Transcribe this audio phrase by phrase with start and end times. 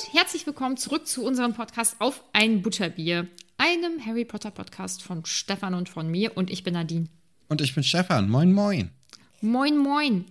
[0.00, 3.26] Und herzlich willkommen zurück zu unserem Podcast auf ein Butterbier,
[3.58, 7.08] einem Harry Potter Podcast von Stefan und von mir und ich bin Nadine.
[7.48, 8.30] Und ich bin Stefan.
[8.30, 8.90] Moin, moin.
[9.42, 10.24] Moin, moin.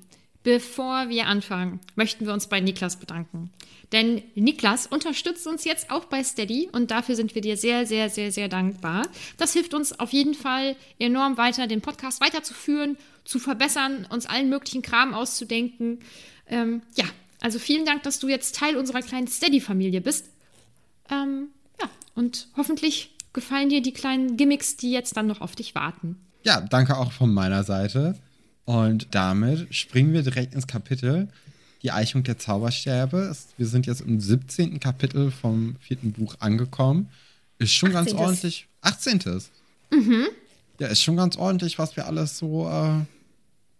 [0.43, 3.51] Bevor wir anfangen, möchten wir uns bei Niklas bedanken.
[3.91, 8.09] Denn Niklas unterstützt uns jetzt auch bei Steady und dafür sind wir dir sehr, sehr,
[8.09, 9.07] sehr, sehr dankbar.
[9.37, 14.49] Das hilft uns auf jeden Fall enorm weiter, den Podcast weiterzuführen, zu verbessern, uns allen
[14.49, 15.99] möglichen Kram auszudenken.
[16.47, 17.05] Ähm, ja,
[17.41, 20.29] also vielen Dank, dass du jetzt Teil unserer kleinen Steady-Familie bist.
[21.09, 21.47] Ähm,
[21.79, 26.17] ja, und hoffentlich gefallen dir die kleinen Gimmicks, die jetzt dann noch auf dich warten.
[26.43, 28.17] Ja, danke auch von meiner Seite.
[28.65, 31.27] Und damit springen wir direkt ins Kapitel
[31.81, 33.35] Die Eichung der Zaubersterbe.
[33.57, 34.79] Wir sind jetzt im 17.
[34.79, 37.09] Kapitel vom vierten Buch angekommen.
[37.57, 38.15] Ist schon 18.
[38.15, 38.67] ganz ordentlich.
[38.81, 39.21] 18.
[39.91, 40.27] Mhm.
[40.79, 43.05] Ja, ist schon ganz ordentlich, was wir alles so äh,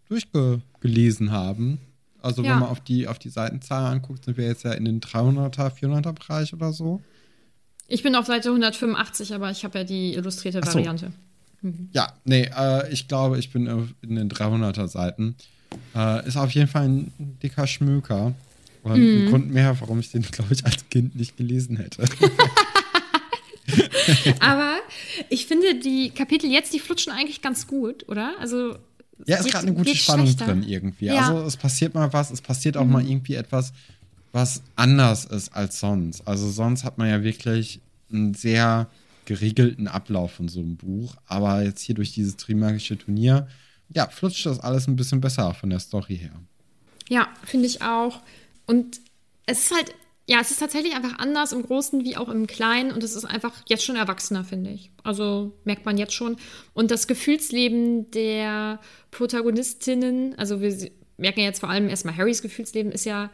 [0.10, 1.80] durchgelesen haben.
[2.22, 2.52] Also, ja.
[2.52, 5.72] wenn man auf die, auf die Seitenzahl anguckt, sind wir jetzt ja in den 300er,
[5.72, 7.02] 400er Bereich oder so.
[7.88, 10.76] Ich bin auf Seite 185, aber ich habe ja die illustrierte so.
[10.76, 11.12] Variante.
[11.62, 11.90] Mhm.
[11.92, 13.68] Ja, nee, äh, ich glaube, ich bin
[14.02, 15.36] in den 300er Seiten.
[15.96, 18.34] Äh, ist auf jeden Fall ein dicker Schmöker.
[18.84, 19.26] Und mhm.
[19.26, 22.04] ein Grund mehr, warum ich den, glaube ich, als Kind nicht gelesen hätte.
[24.40, 24.78] Aber
[25.30, 28.34] ich finde, die Kapitel jetzt, die flutschen eigentlich ganz gut, oder?
[28.40, 28.78] Also.
[29.26, 30.46] Ja, es ist gerade eine gute Spannung schlechter.
[30.46, 31.06] drin irgendwie.
[31.06, 31.28] Ja.
[31.28, 32.92] Also es passiert mal was, es passiert auch mhm.
[32.92, 33.74] mal irgendwie etwas,
[34.32, 36.28] was anders ist als sonst.
[36.28, 37.82] Also sonst hat man ja wirklich
[38.12, 38.88] ein sehr
[39.26, 41.16] geregelten Ablauf von so einem Buch.
[41.28, 43.48] Aber jetzt hier durch dieses Trimagische Turnier,
[43.94, 46.32] ja, flutscht das alles ein bisschen besser von der Story her.
[47.10, 48.22] Ja, finde ich auch.
[48.66, 49.00] Und
[49.46, 49.94] es ist halt,
[50.30, 53.26] ja, es ist tatsächlich einfach anders im Großen wie auch im Kleinen und es ist
[53.26, 54.92] einfach jetzt schon erwachsener, finde ich.
[55.02, 56.38] Also merkt man jetzt schon.
[56.76, 58.80] Und das Gefühlsleben der
[59.10, 63.32] Protagonistinnen, also wir merken ja jetzt vor allem erstmal Harrys Gefühlsleben, ist ja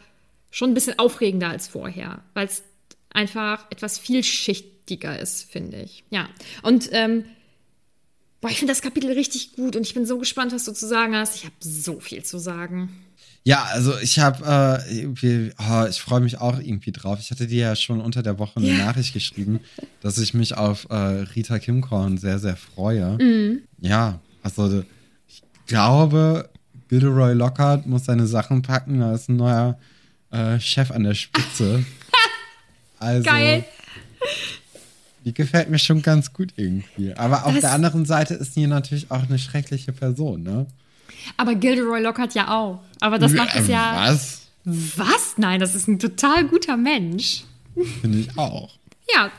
[0.51, 2.63] schon ein bisschen aufregender als vorher, weil es
[3.09, 6.05] einfach etwas vielschichtiger ist, finde ich.
[6.11, 6.29] Ja.
[6.63, 7.25] Und ähm,
[8.39, 10.88] boah, ich finde das Kapitel richtig gut und ich bin so gespannt, was du zu
[10.88, 11.35] sagen hast.
[11.35, 13.04] Ich habe so viel zu sagen.
[13.47, 17.19] Ja, also ich habe, äh, oh, ich freue mich auch irgendwie drauf.
[17.22, 18.85] Ich hatte dir ja schon unter der Woche eine ja.
[18.85, 19.59] Nachricht geschrieben,
[20.01, 23.19] dass ich mich auf äh, Rita Kimkorn sehr, sehr freue.
[23.22, 23.61] Mhm.
[23.79, 24.84] Ja, also
[25.28, 26.49] ich glaube,
[26.90, 28.99] Gilderoy Lockhart muss seine Sachen packen.
[28.99, 29.78] Da ist ein neuer
[30.31, 31.85] äh, Chef an der Spitze.
[32.97, 33.66] Also, Geil.
[35.25, 37.14] Die gefällt mir schon ganz gut irgendwie.
[37.14, 40.66] Aber auf das der anderen Seite ist sie natürlich auch eine schreckliche Person, ne?
[41.37, 42.81] Aber Gilderoy Lockhart ja auch.
[42.99, 44.07] Aber das macht es ja.
[44.07, 44.47] Was?
[44.63, 45.37] Was?
[45.37, 47.43] Nein, das ist ein total guter Mensch.
[48.02, 48.72] Finde ich auch.
[49.13, 49.29] Ja,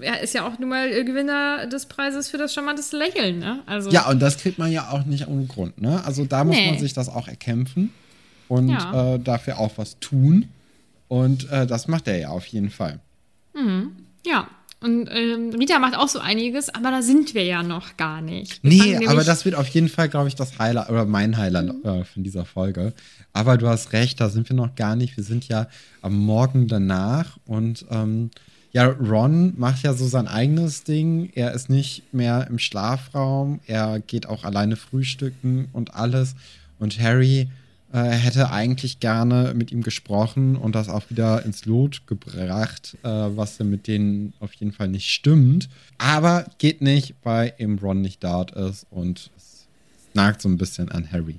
[0.00, 3.60] er ist ja auch nun mal Gewinner des Preises für das charmanteste Lächeln, ne?
[3.66, 6.04] Also ja, und das kriegt man ja auch nicht ohne Grund, ne?
[6.04, 6.70] Also da muss nee.
[6.70, 7.92] man sich das auch erkämpfen
[8.46, 9.14] und ja.
[9.14, 10.48] äh, dafür auch was tun.
[11.08, 13.00] Und äh, das macht er ja auf jeden Fall.
[13.54, 13.96] Mhm.
[14.24, 14.48] Ja,
[14.80, 18.62] Und ähm, Rita macht auch so einiges, aber da sind wir ja noch gar nicht.
[18.62, 21.72] Wir nee, aber das wird auf jeden Fall, glaube ich, das Highlight oder mein Highlight
[21.72, 21.88] mhm.
[21.88, 22.92] äh, von dieser Folge.
[23.32, 25.16] Aber du hast recht, da sind wir noch gar nicht.
[25.16, 25.66] Wir sind ja
[26.02, 28.30] am Morgen danach und ähm,
[28.72, 31.30] ja, Ron macht ja so sein eigenes Ding.
[31.34, 33.60] Er ist nicht mehr im Schlafraum.
[33.66, 36.34] Er geht auch alleine frühstücken und alles.
[36.78, 37.48] Und Harry
[37.96, 43.08] äh, hätte eigentlich gerne mit ihm gesprochen und das auch wieder ins Lot gebracht, äh,
[43.08, 45.70] was mit denen auf jeden Fall nicht stimmt.
[45.96, 49.66] Aber geht nicht, weil eben Ron nicht dort ist und es
[50.12, 51.38] nagt so ein bisschen an Harry.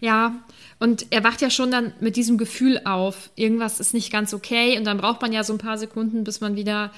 [0.00, 0.34] Ja,
[0.80, 4.76] und er wacht ja schon dann mit diesem Gefühl auf, irgendwas ist nicht ganz okay
[4.76, 6.90] und dann braucht man ja so ein paar Sekunden, bis man wieder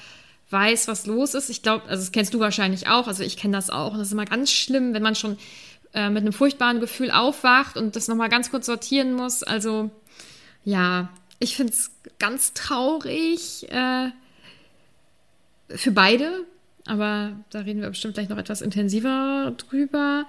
[0.49, 1.51] weiß, was los ist.
[1.51, 4.07] Ich glaube, also das kennst du wahrscheinlich auch, also ich kenne das auch und das
[4.07, 5.37] ist immer ganz schlimm, wenn man schon
[5.97, 9.41] äh, mit einem furchtbaren Gefühl aufwacht und das nochmal ganz kurz sortieren muss.
[9.41, 9.89] Also
[10.63, 11.09] ja,
[11.39, 11.89] ich finde es
[12.19, 14.09] ganz traurig äh,
[15.69, 16.45] für beide,
[16.85, 20.25] aber da reden wir bestimmt gleich noch etwas intensiver drüber.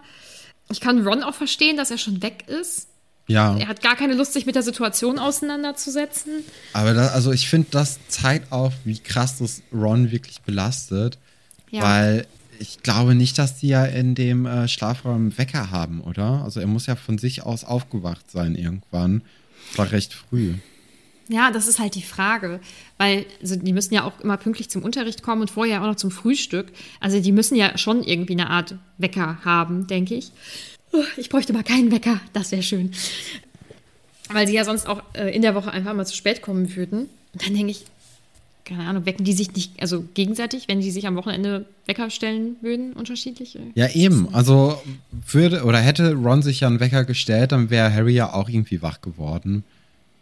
[0.71, 2.89] Ich kann Ron auch verstehen, dass er schon weg ist.
[3.27, 3.55] Ja.
[3.59, 6.45] Er hat gar keine Lust, sich mit der Situation auseinanderzusetzen.
[6.73, 11.19] Aber da, also ich finde, das zeigt auch, wie krass das Ron wirklich belastet.
[11.71, 11.83] Ja.
[11.83, 12.27] Weil
[12.59, 16.43] ich glaube nicht, dass die ja in dem äh, Schlafraum Wecker haben, oder?
[16.45, 19.23] Also er muss ja von sich aus aufgewacht sein irgendwann.
[19.77, 20.55] War recht früh.
[21.29, 22.59] Ja, das ist halt die Frage,
[22.97, 25.97] weil also die müssen ja auch immer pünktlich zum Unterricht kommen und vorher auch noch
[25.97, 26.73] zum Frühstück.
[27.01, 30.33] Also die müssen ja schon irgendwie eine Art Wecker haben, denke ich.
[31.19, 32.93] Ich bräuchte mal keinen Wecker, das wäre schön.
[34.31, 37.11] Weil sie ja sonst auch äh, in der Woche einfach mal zu spät kommen würden.
[37.35, 37.85] Und dann denke ich,
[38.69, 42.57] keine Ahnung, wecken die sich nicht, also gegenseitig, wenn die sich am Wochenende Wecker stellen
[42.61, 43.61] würden, unterschiedliche?
[43.75, 44.29] Ja, eben.
[44.35, 44.81] Also
[45.27, 48.83] würde oder hätte Ron sich ja einen Wecker gestellt, dann wäre Harry ja auch irgendwie
[48.83, 49.65] wach geworden.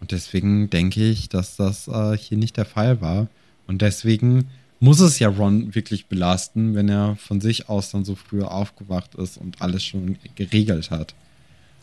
[0.01, 3.27] Und deswegen denke ich, dass das äh, hier nicht der Fall war.
[3.67, 4.49] Und deswegen
[4.79, 9.15] muss es ja Ron wirklich belasten, wenn er von sich aus dann so früh aufgewacht
[9.17, 11.15] ist und alles schon geregelt hat.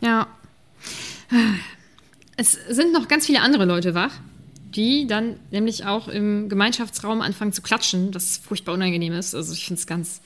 [0.01, 0.27] Ja.
[2.37, 4.13] Es sind noch ganz viele andere Leute wach,
[4.75, 9.35] die dann nämlich auch im Gemeinschaftsraum anfangen zu klatschen, was furchtbar unangenehm ist.
[9.35, 10.21] Also ich finde es ganz.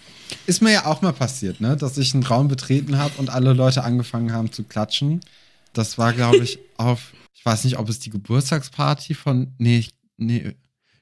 [0.45, 1.77] Ist mir ja auch mal passiert, ne?
[1.77, 5.21] Dass ich einen Raum betreten habe und alle Leute angefangen haben zu klatschen.
[5.73, 9.85] Das war, glaube ich, auf, ich weiß nicht, ob es die Geburtstagsparty von, nee,
[10.17, 10.55] nee,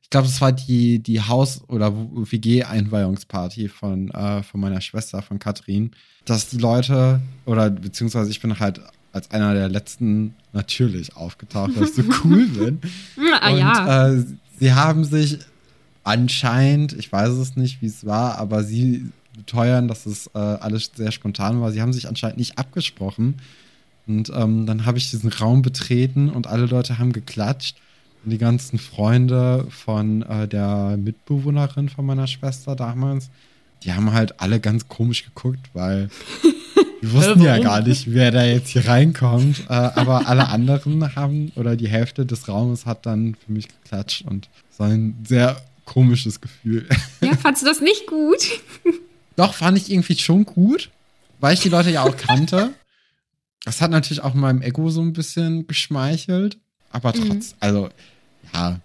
[0.06, 5.40] ich glaube, es war die, die Haus- oder WG-Einweihungsparty von, äh, von meiner Schwester, von
[5.40, 5.92] Katrin,
[6.26, 8.82] dass die Leute, oder beziehungsweise ich bin halt
[9.16, 12.80] als einer der letzten natürlich aufgetaucht, weil ich so cool bin.
[13.40, 14.08] ah, Und ja.
[14.10, 14.26] äh,
[14.60, 15.40] sie haben sich
[16.04, 20.92] anscheinend, ich weiß es nicht, wie es war, aber sie beteuern, dass es äh, alles
[20.96, 21.72] sehr spontan war.
[21.72, 23.36] Sie haben sich anscheinend nicht abgesprochen.
[24.06, 27.78] Und ähm, dann habe ich diesen Raum betreten und alle Leute haben geklatscht
[28.26, 33.30] die ganzen Freunde von äh, der Mitbewohnerin von meiner Schwester damals,
[33.84, 36.10] die haben halt alle ganz komisch geguckt, weil
[37.02, 39.66] wir wussten ja gar nicht, wer da jetzt hier reinkommt.
[39.70, 44.24] Äh, aber alle anderen haben, oder die Hälfte des Raumes hat dann für mich geklatscht
[44.26, 46.88] und war ein sehr komisches Gefühl.
[47.22, 48.62] Ja, fandst du das nicht gut?
[49.36, 50.90] Doch, fand ich irgendwie schon gut,
[51.40, 52.74] weil ich die Leute ja auch kannte.
[53.64, 56.58] Das hat natürlich auch meinem Ego so ein bisschen geschmeichelt.
[56.92, 57.58] Aber trotz, mhm.
[57.60, 57.90] also
[58.54, 58.80] ja.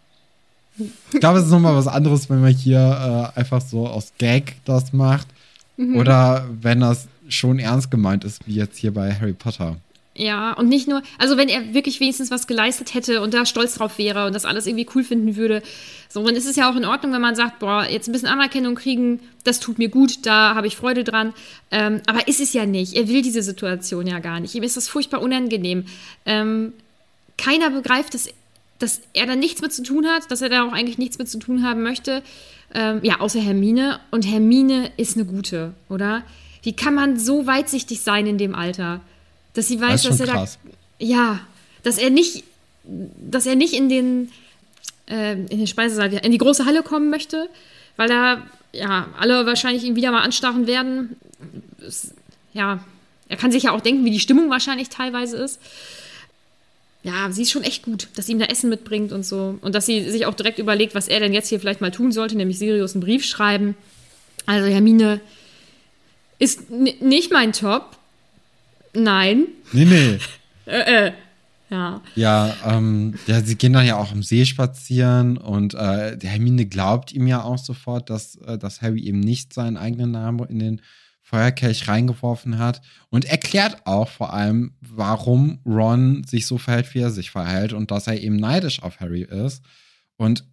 [1.12, 4.56] Ich glaube, es ist nochmal was anderes, wenn man hier äh, einfach so aus Gag
[4.64, 5.28] das macht.
[5.76, 5.96] Mhm.
[5.96, 9.76] Oder wenn das schon ernst gemeint ist, wie jetzt hier bei Harry Potter.
[10.14, 13.74] Ja, und nicht nur, also wenn er wirklich wenigstens was geleistet hätte und da stolz
[13.74, 15.62] drauf wäre und das alles irgendwie cool finden würde,
[16.08, 18.28] so, dann ist es ja auch in Ordnung, wenn man sagt, boah, jetzt ein bisschen
[18.28, 21.32] Anerkennung kriegen, das tut mir gut, da habe ich Freude dran.
[21.70, 22.94] Ähm, aber ist es ja nicht.
[22.94, 24.54] Er will diese Situation ja gar nicht.
[24.54, 25.84] Ihm ist das furchtbar unangenehm.
[26.26, 26.72] Ähm,
[27.38, 28.28] keiner begreift es
[28.80, 31.28] dass er da nichts mit zu tun hat, dass er da auch eigentlich nichts mit
[31.28, 32.22] zu tun haben möchte.
[32.74, 34.00] Ähm, ja, außer Hermine.
[34.10, 36.22] Und Hermine ist eine gute, oder?
[36.62, 39.00] Wie kann man so weitsichtig sein in dem Alter?
[39.54, 40.58] Dass sie weiß, das dass er krass.
[40.62, 40.70] da.
[40.98, 41.40] Ja,
[41.82, 42.44] dass er nicht,
[42.84, 44.30] dass er nicht in den,
[45.08, 47.48] äh, in den Speisesaal, in die große Halle kommen möchte,
[47.96, 51.16] weil da ja alle wahrscheinlich ihn wieder mal anstarren werden.
[52.52, 52.84] Ja,
[53.28, 55.58] er kann sich ja auch denken, wie die Stimmung wahrscheinlich teilweise ist
[57.02, 59.58] ja, sie ist schon echt gut, dass sie ihm da Essen mitbringt und so.
[59.62, 62.12] Und dass sie sich auch direkt überlegt, was er denn jetzt hier vielleicht mal tun
[62.12, 63.74] sollte, nämlich Sirius einen Brief schreiben.
[64.44, 65.20] Also Hermine
[66.40, 67.96] ist nicht mein Top.
[68.92, 69.46] Nein.
[69.72, 70.18] Nee, nee.
[70.66, 71.12] äh, äh.
[71.70, 72.02] Ja.
[72.16, 77.12] Ja, ähm, ja, sie gehen dann ja auch am See spazieren und äh, Hermine glaubt
[77.12, 80.82] ihm ja auch sofort, dass, äh, dass Harry eben nicht seinen eigenen Namen in den
[81.22, 87.12] Feuerkelch reingeworfen hat und erklärt auch vor allem, warum Ron sich so verhält, wie er
[87.12, 89.62] sich verhält und dass er eben neidisch auf Harry ist.
[90.16, 90.44] Und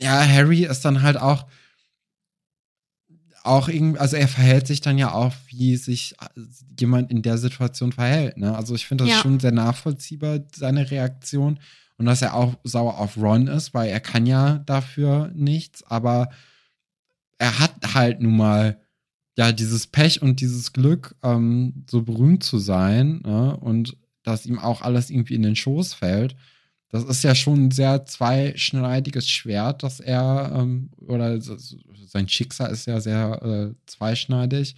[0.00, 1.44] ja, Harry ist dann halt auch
[3.46, 6.14] auch irgendwie, also er verhält sich dann ja auch, wie sich
[6.78, 8.36] jemand in der Situation verhält.
[8.36, 8.56] Ne?
[8.56, 9.20] Also ich finde das ja.
[9.20, 11.58] schon sehr nachvollziehbar, seine Reaktion.
[11.98, 16.28] Und dass er auch sauer auf Ron ist, weil er kann ja dafür nichts, aber
[17.38, 18.80] er hat halt nun mal
[19.36, 23.56] ja dieses Pech und dieses Glück, ähm, so berühmt zu sein ne?
[23.56, 26.36] und dass ihm auch alles irgendwie in den Schoß fällt.
[26.88, 32.86] Das ist ja schon ein sehr zweischneidiges Schwert, dass er, ähm, oder sein Schicksal ist
[32.86, 34.76] ja sehr äh, zweischneidig,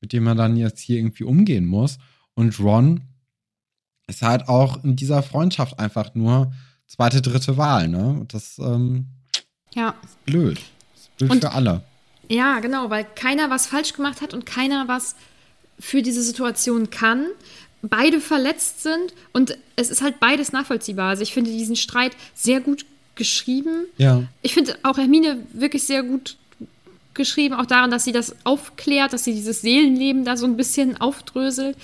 [0.00, 1.98] mit dem er dann jetzt hier irgendwie umgehen muss.
[2.34, 3.02] Und Ron
[4.06, 6.52] ist halt auch in dieser Freundschaft einfach nur
[6.86, 8.08] zweite, dritte Wahl, ne?
[8.20, 9.06] Und das ähm,
[9.74, 9.94] ja.
[10.02, 10.58] ist blöd.
[10.92, 11.84] Das ist blöd und, für alle.
[12.28, 15.14] Ja, genau, weil keiner was falsch gemacht hat und keiner was
[15.78, 17.26] für diese Situation kann.
[17.82, 21.10] Beide verletzt sind und es ist halt beides nachvollziehbar.
[21.10, 22.84] Also ich finde diesen Streit sehr gut
[23.14, 23.86] geschrieben.
[23.96, 24.24] Ja.
[24.42, 26.36] Ich finde auch Hermine wirklich sehr gut
[27.14, 31.00] geschrieben, auch daran, dass sie das aufklärt, dass sie dieses Seelenleben da so ein bisschen
[31.00, 31.76] aufdröselt.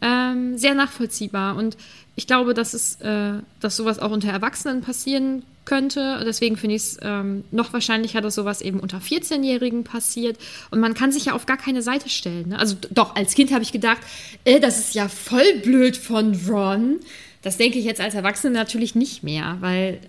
[0.00, 1.56] Ähm, sehr nachvollziehbar.
[1.56, 1.76] Und
[2.18, 6.20] ich glaube, dass es, äh, dass sowas auch unter Erwachsenen passieren könnte.
[6.26, 10.36] Deswegen finde ich es ähm, noch wahrscheinlicher, dass sowas eben unter 14-Jährigen passiert.
[10.72, 12.48] Und man kann sich ja auf gar keine Seite stellen.
[12.48, 12.58] Ne?
[12.58, 13.98] Also doch, als Kind habe ich gedacht,
[14.44, 16.96] äh, das ist ja voll blöd von Ron.
[17.42, 20.00] Das denke ich jetzt als Erwachsene natürlich nicht mehr, weil,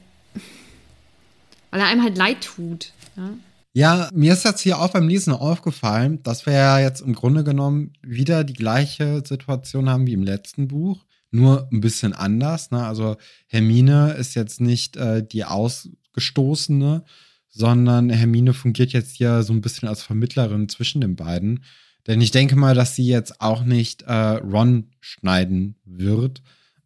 [1.70, 2.92] weil er einem halt leid tut.
[3.16, 3.30] Ja?
[3.74, 7.44] Ja, mir ist jetzt hier auch beim Lesen aufgefallen, dass wir ja jetzt im Grunde
[7.44, 12.72] genommen wieder die gleiche Situation haben wie im letzten Buch, nur ein bisschen anders.
[12.72, 12.84] Ne?
[12.84, 13.18] Also
[13.48, 17.04] Hermine ist jetzt nicht äh, die Ausgestoßene,
[17.50, 21.64] sondern Hermine fungiert jetzt hier so ein bisschen als Vermittlerin zwischen den beiden.
[22.08, 26.42] Denn ich denke mal, dass sie jetzt auch nicht äh, Ron schneiden wird,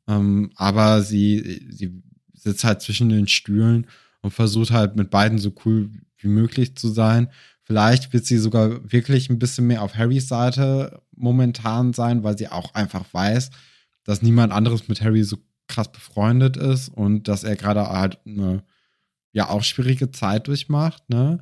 [0.08, 2.02] ähm, aber sie, sie
[2.34, 3.88] sitzt halt zwischen den Stühlen
[4.22, 7.30] und versucht halt mit beiden so cool wie möglich zu sein.
[7.64, 12.50] Vielleicht wird sie sogar wirklich ein bisschen mehr auf Harrys Seite momentan sein, weil sie
[12.50, 13.52] auch einfach weiß,
[14.04, 18.64] dass niemand anderes mit Harry so krass befreundet ist und dass er gerade halt eine
[19.32, 21.40] ja auch schwierige Zeit durchmacht, ne?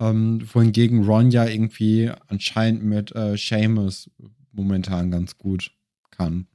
[0.00, 4.10] Ähm, wohingegen Ron ja irgendwie anscheinend mit äh, Seamus
[4.52, 5.70] momentan ganz gut
[6.10, 6.46] kann.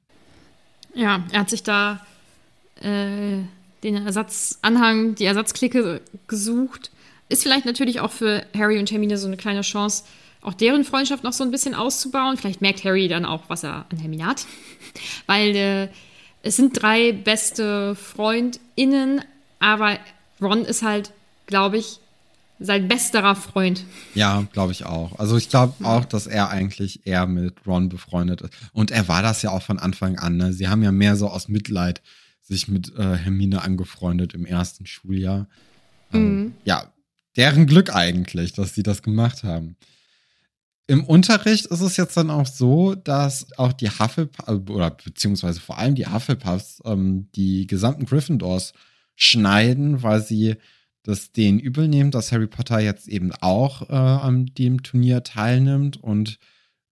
[0.93, 2.05] Ja, er hat sich da
[2.81, 3.37] äh,
[3.83, 6.91] den Ersatzanhang, die Ersatzklicke gesucht
[7.29, 10.03] ist vielleicht natürlich auch für Harry und Hermine so eine kleine Chance,
[10.41, 12.38] auch deren Freundschaft noch so ein bisschen auszubauen.
[12.38, 14.46] Vielleicht merkt Harry dann auch, was er an Hermine hat.
[15.25, 15.88] Weil äh,
[16.41, 19.22] es sind drei beste FreundInnen,
[19.60, 19.98] aber
[20.41, 21.12] Ron ist halt,
[21.48, 22.00] glaube ich,
[22.60, 23.86] sein besterer Freund.
[24.15, 25.17] Ja, glaube ich auch.
[25.17, 28.53] Also ich glaube auch, dass er eigentlich eher mit Ron befreundet ist.
[28.74, 30.38] Und er war das ja auch von Anfang an.
[30.38, 30.53] Ne?
[30.53, 32.01] Sie haben ja mehr so aus Mitleid
[32.41, 35.48] sich mit äh, Hermine angefreundet im ersten Schuljahr.
[36.12, 36.53] Ähm, mhm.
[36.65, 36.91] ja,
[37.38, 39.77] deren Glück eigentlich, dass sie das gemacht haben.
[40.89, 45.77] Im Unterricht ist es jetzt dann auch so, dass auch die Hufflepuffs, oder beziehungsweise vor
[45.77, 48.74] allem die Hufflepuffs, ähm, die gesamten Gryffindors
[49.15, 50.55] schneiden, weil sie
[51.03, 55.98] das denen übel nehmen, dass Harry Potter jetzt eben auch äh, an dem Turnier teilnimmt.
[55.98, 56.39] Und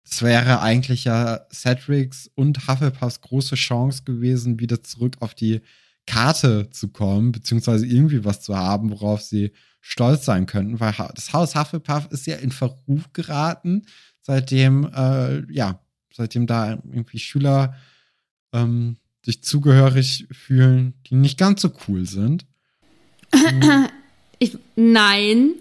[0.04, 5.60] es wäre eigentlich ja Cedrics und Hufflepuffs große Chance gewesen, wieder zurück auf die
[6.08, 11.34] Karte zu kommen, beziehungsweise irgendwie was zu haben, worauf sie stolz sein könnten, weil das
[11.34, 13.82] Haus Hufflepuff ist ja in Verruf geraten,
[14.22, 15.80] seitdem, äh, ja,
[16.12, 17.76] seitdem da irgendwie Schüler
[18.54, 22.46] ähm, sich zugehörig fühlen, die nicht ganz so cool sind.
[24.40, 25.54] Ich, nein.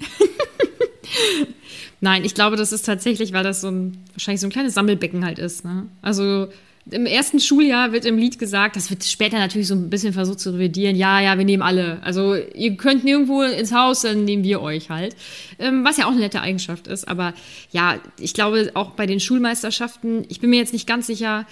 [2.00, 5.26] nein, ich glaube, das ist tatsächlich, weil das so ein, wahrscheinlich so ein kleines Sammelbecken
[5.26, 5.66] halt ist.
[5.66, 5.88] Ne?
[6.04, 6.50] Also
[6.92, 10.40] im ersten Schuljahr wird im Lied gesagt, das wird später natürlich so ein bisschen versucht
[10.40, 10.96] zu revidieren.
[10.96, 12.02] Ja, ja, wir nehmen alle.
[12.04, 15.16] Also ihr könnt nirgendwo ins Haus, dann nehmen wir euch halt.
[15.60, 17.08] Ähm, was ja auch eine nette Eigenschaft ist.
[17.08, 17.34] Aber
[17.72, 21.46] ja, ich glaube auch bei den Schulmeisterschaften, ich bin mir jetzt nicht ganz sicher.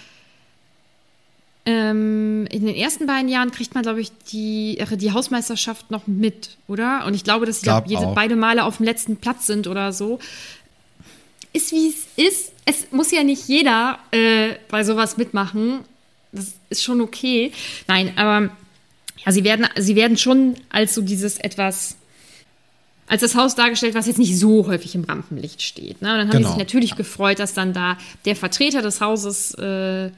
[1.66, 6.58] Ähm, in den ersten beiden Jahren kriegt man, glaube ich, die, die Hausmeisterschaft noch mit,
[6.68, 7.06] oder?
[7.08, 9.92] Und ich glaube, dass sie glaub jede, beide Male auf dem letzten Platz sind oder
[9.92, 10.20] so
[11.56, 12.52] ist, wie es ist.
[12.66, 15.80] Es muss ja nicht jeder äh, bei sowas mitmachen.
[16.32, 17.52] Das ist schon okay.
[17.88, 18.50] Nein, aber
[19.26, 21.98] ja, sie werden, sie werden schon als so dieses etwas,
[23.08, 26.02] als das Haus dargestellt, was jetzt nicht so häufig im Rampenlicht steht.
[26.02, 26.12] Ne?
[26.12, 26.48] Und dann haben genau.
[26.48, 26.96] sie sich natürlich ja.
[26.98, 30.12] gefreut, dass dann da der Vertreter des Hauses äh,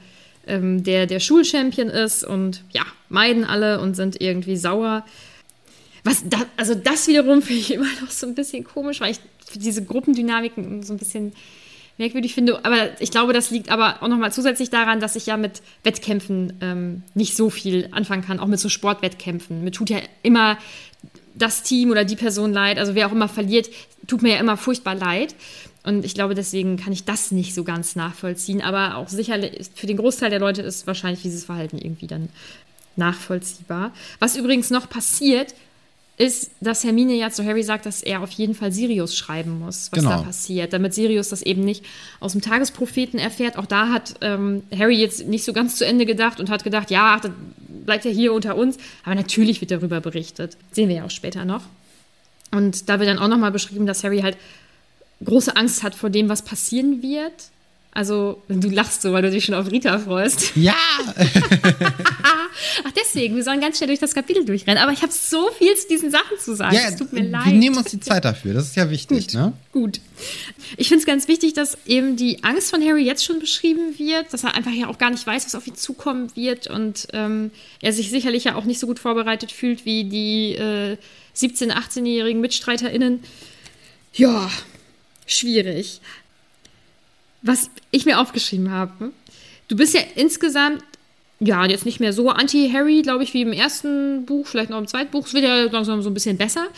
[0.46, 5.04] ähm, der, der Schulchampion ist und ja, meiden alle und sind irgendwie sauer.
[6.08, 9.20] Was da, also das wiederum finde ich immer noch so ein bisschen komisch, weil ich
[9.54, 11.34] diese Gruppendynamiken so ein bisschen
[11.98, 12.64] merkwürdig finde.
[12.64, 16.54] Aber ich glaube, das liegt aber auch nochmal zusätzlich daran, dass ich ja mit Wettkämpfen
[16.62, 19.62] ähm, nicht so viel anfangen kann, auch mit so Sportwettkämpfen.
[19.62, 20.56] Mir tut ja immer
[21.34, 23.68] das Team oder die Person leid, also wer auch immer verliert,
[24.06, 25.34] tut mir ja immer furchtbar leid.
[25.84, 28.62] Und ich glaube, deswegen kann ich das nicht so ganz nachvollziehen.
[28.62, 32.30] Aber auch sicherlich für den Großteil der Leute ist wahrscheinlich dieses Verhalten irgendwie dann
[32.96, 33.92] nachvollziehbar.
[34.18, 35.54] Was übrigens noch passiert,
[36.18, 39.90] ist, dass Hermine ja zu Harry sagt, dass er auf jeden Fall Sirius schreiben muss,
[39.92, 40.10] was genau.
[40.10, 41.84] da passiert, damit Sirius das eben nicht
[42.18, 43.56] aus dem Tagespropheten erfährt.
[43.56, 46.90] Auch da hat ähm, Harry jetzt nicht so ganz zu Ende gedacht und hat gedacht,
[46.90, 47.34] ja, dann
[47.84, 48.78] bleibt er hier unter uns.
[49.04, 50.56] Aber natürlich wird darüber berichtet.
[50.72, 51.62] Sehen wir ja auch später noch.
[52.50, 54.36] Und da wird dann auch nochmal beschrieben, dass Harry halt
[55.24, 57.32] große Angst hat vor dem, was passieren wird.
[57.92, 60.52] Also, du lachst so, weil du dich schon auf Rita freust.
[60.56, 60.74] Ja!
[61.16, 64.82] Ach, deswegen, wir sollen ganz schnell durch das Kapitel durchrennen.
[64.82, 66.76] Aber ich habe so viel zu diesen Sachen zu sagen.
[66.76, 67.46] Ja, es tut mir leid.
[67.46, 69.52] Wir nehmen uns die Zeit dafür, das ist ja wichtig, gut, ne?
[69.72, 70.00] Gut.
[70.76, 74.32] Ich finde es ganz wichtig, dass eben die Angst von Harry jetzt schon beschrieben wird,
[74.32, 77.50] dass er einfach ja auch gar nicht weiß, was auf ihn zukommen wird und ähm,
[77.80, 80.96] er sich sicherlich ja auch nicht so gut vorbereitet fühlt wie die äh,
[81.36, 83.20] 17-, 18-jährigen MitstreiterInnen.
[84.12, 84.50] Ja,
[85.26, 86.00] schwierig
[87.42, 89.12] was ich mir aufgeschrieben habe.
[89.68, 90.82] Du bist ja insgesamt,
[91.40, 94.88] ja, jetzt nicht mehr so anti-Harry, glaube ich, wie im ersten Buch, vielleicht noch im
[94.88, 95.26] zweiten Buch.
[95.26, 96.68] Es wird ja langsam so ein bisschen besser.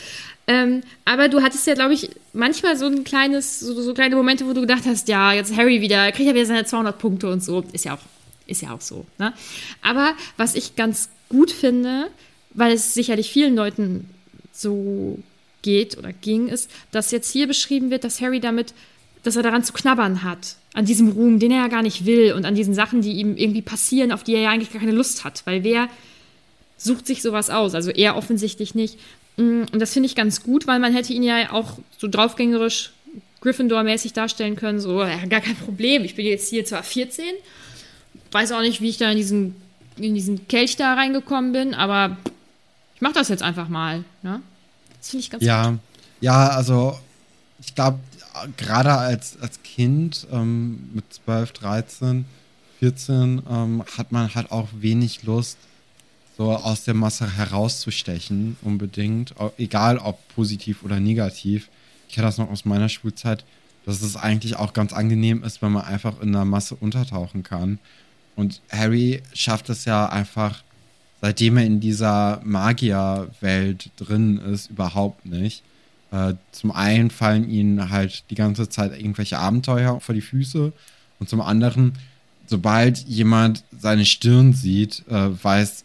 [0.47, 4.47] Ähm, aber du hattest ja, glaube ich, manchmal so ein kleines, so, so, kleine Momente,
[4.47, 7.43] wo du gedacht hast, ja, jetzt Harry wieder, kriegt er wieder seine 200 Punkte und
[7.43, 7.65] so.
[7.73, 8.01] Ist ja auch,
[8.47, 9.07] ist ja auch so.
[9.19, 9.33] Ne?
[9.81, 12.09] Aber was ich ganz gut finde,
[12.53, 14.11] weil es sicherlich vielen Leuten
[14.53, 15.19] so
[15.63, 18.75] geht oder ging, ist, dass jetzt hier beschrieben wird, dass Harry damit
[19.23, 20.57] dass er daran zu knabbern hat.
[20.73, 23.37] An diesem Ruhm, den er ja gar nicht will und an diesen Sachen, die ihm
[23.37, 25.43] irgendwie passieren, auf die er ja eigentlich gar keine Lust hat.
[25.45, 25.89] Weil wer
[26.77, 27.75] sucht sich sowas aus?
[27.75, 28.99] Also er offensichtlich nicht.
[29.37, 32.93] Mm, und das finde ich ganz gut, weil man hätte ihn ja auch so draufgängerisch
[33.43, 34.81] Gryffindor-mäßig darstellen können.
[34.81, 36.05] So, ja, gar kein Problem.
[36.05, 37.25] Ich bin jetzt hier zwar 14,
[38.33, 39.57] weiß auch nicht, wie ich da in diesen,
[39.97, 42.17] in diesen Kelch da reingekommen bin, aber
[42.95, 44.05] ich mache das jetzt einfach mal.
[44.23, 44.43] Ne?
[44.99, 45.71] Das finde ich ganz ja.
[45.71, 45.79] gut.
[46.21, 46.99] Ja, also
[47.61, 47.99] ich glaube,
[48.57, 52.25] gerade als, als Kind ähm, mit 12, 13,
[52.79, 55.59] 14 ähm, hat man halt auch wenig Lust,
[56.37, 59.35] so aus der Masse herauszustechen, unbedingt.
[59.59, 61.69] Egal ob positiv oder negativ.
[62.09, 63.45] Ich kenne das noch aus meiner Schulzeit,
[63.85, 67.79] dass es eigentlich auch ganz angenehm ist, wenn man einfach in der Masse untertauchen kann.
[68.37, 70.63] Und Harry schafft es ja einfach,
[71.21, 75.63] seitdem er in dieser Magierwelt drin ist, überhaupt nicht.
[76.13, 80.73] Äh, zum einen fallen ihnen halt die ganze Zeit irgendwelche Abenteuer vor die Füße.
[81.19, 81.93] Und zum anderen,
[82.47, 85.85] sobald jemand seine Stirn sieht, äh, weiß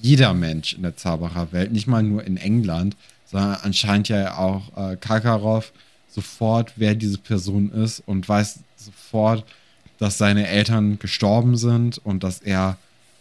[0.00, 4.96] jeder Mensch in der Zaubererwelt, nicht mal nur in England, sondern anscheinend ja auch äh,
[4.96, 5.72] Karkaroff
[6.08, 9.44] sofort, wer diese Person ist und weiß sofort,
[9.98, 12.76] dass seine Eltern gestorben sind und dass er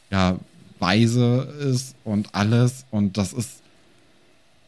[0.10, 0.38] ja
[0.80, 2.86] weise ist und alles.
[2.90, 3.61] Und das ist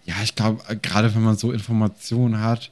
[0.05, 2.71] ja, ich glaube, äh, gerade wenn man so Informationen hat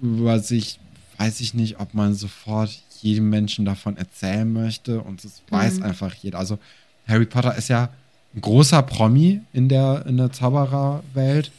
[0.00, 0.78] über sich,
[1.18, 2.70] weiß ich nicht, ob man sofort
[3.02, 5.54] jedem Menschen davon erzählen möchte und das mhm.
[5.54, 6.38] weiß einfach jeder.
[6.38, 6.58] Also
[7.06, 7.90] Harry Potter ist ja
[8.34, 11.50] ein großer Promi in der, in der Zaubererwelt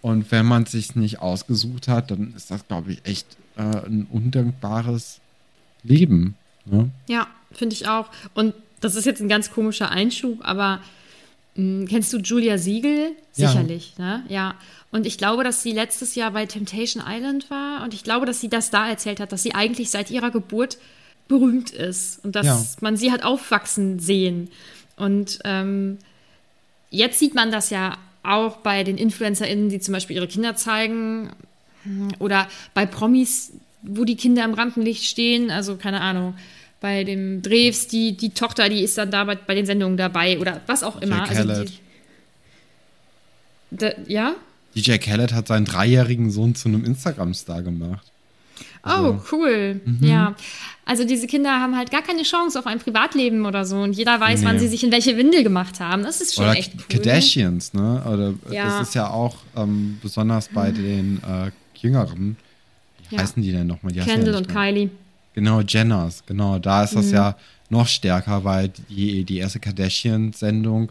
[0.00, 3.26] und wenn man es sich nicht ausgesucht hat, dann ist das, glaube ich, echt
[3.56, 5.20] äh, ein undankbares
[5.82, 6.36] Leben.
[6.64, 6.90] Ne?
[7.08, 8.08] Ja, finde ich auch.
[8.34, 10.80] Und das ist jetzt ein ganz komischer Einschub, aber
[11.58, 13.16] kennst du Julia Siegel?
[13.32, 14.18] Sicherlich, ja.
[14.18, 14.24] ne?
[14.28, 14.54] Ja.
[14.92, 18.40] Und ich glaube, dass sie letztes Jahr bei Temptation Island war und ich glaube, dass
[18.40, 20.78] sie das da erzählt hat, dass sie eigentlich seit ihrer Geburt
[21.26, 22.64] berühmt ist und dass ja.
[22.80, 24.50] man sie hat aufwachsen sehen.
[24.96, 25.98] Und ähm,
[26.90, 31.30] jetzt sieht man das ja auch bei den InfluencerInnen, die zum Beispiel ihre Kinder zeigen
[31.82, 35.50] hm, oder bei Promis, wo die Kinder im Rampenlicht stehen.
[35.50, 36.34] Also keine Ahnung
[36.80, 40.38] bei dem Drews, die, die Tochter, die ist dann da bei, bei den Sendungen dabei
[40.38, 41.24] oder was auch immer.
[41.24, 41.78] DJ also die,
[43.70, 44.34] da, ja?
[44.74, 48.06] DJ Khaled hat seinen dreijährigen Sohn zu einem Instagram-Star gemacht.
[48.84, 49.80] Oh, also, oh, cool.
[49.84, 50.06] Mhm.
[50.06, 50.34] Ja.
[50.84, 54.20] Also diese Kinder haben halt gar keine Chance auf ein Privatleben oder so und jeder
[54.20, 54.46] weiß, nee.
[54.46, 56.04] wann sie sich in welche Windel gemacht haben.
[56.04, 56.84] Das ist schon oder echt cool.
[56.88, 58.02] Kardashians, ne?
[58.06, 58.64] Oder ja.
[58.66, 62.36] das ist ja auch ähm, besonders bei den äh, Jüngeren.
[63.08, 63.22] Wie ja.
[63.22, 63.92] heißen die denn nochmal?
[63.92, 64.90] Die Kendall ja und Kylie.
[65.38, 66.58] Genau, Jenners, genau.
[66.58, 67.14] Da ist das mhm.
[67.14, 67.36] ja
[67.70, 70.90] noch stärker, weil die, die erste Kardashian-Sendung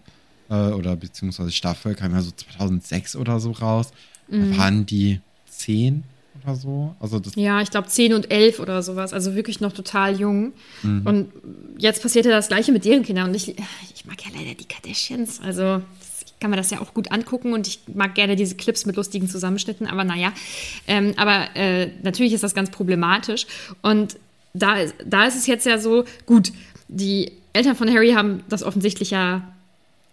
[0.50, 3.90] äh, oder beziehungsweise Staffel kam ja so 2006 oder so raus.
[4.30, 4.52] Mhm.
[4.54, 6.06] Da waren die zehn
[6.42, 6.96] oder so.
[7.02, 9.12] Also das ja, ich glaube zehn und elf oder sowas.
[9.12, 10.54] Also wirklich noch total jung.
[10.82, 11.02] Mhm.
[11.04, 11.28] Und
[11.78, 13.28] jetzt passierte das Gleiche mit deren Kindern.
[13.28, 15.42] Und ich, ich mag ja leider die Kardashians.
[15.42, 15.82] Also
[16.40, 19.28] kann man das ja auch gut angucken und ich mag gerne diese Clips mit lustigen
[19.28, 20.32] Zusammenschnitten, aber naja.
[20.88, 23.46] Ähm, aber äh, natürlich ist das ganz problematisch.
[23.82, 24.18] Und
[24.54, 26.52] da, da ist es jetzt ja so, gut,
[26.88, 29.42] die Eltern von Harry haben das offensichtlich ja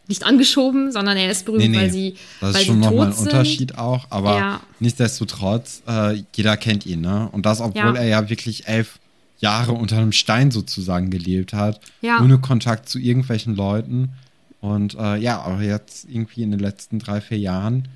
[0.07, 1.77] nicht angeschoben, sondern er ist berühmt, nee, nee.
[1.79, 3.27] weil sie Das ist weil schon nochmal ein sind.
[3.27, 4.61] Unterschied auch, aber ja.
[4.81, 7.29] nichtsdestotrotz, äh, jeder kennt ihn, ne?
[7.33, 7.95] Und das, obwohl ja.
[7.95, 8.99] er ja wirklich elf
[9.39, 12.21] Jahre unter einem Stein sozusagen gelebt hat, ja.
[12.21, 14.11] ohne Kontakt zu irgendwelchen Leuten.
[14.61, 17.89] Und äh, ja, aber jetzt irgendwie in den letzten drei, vier Jahren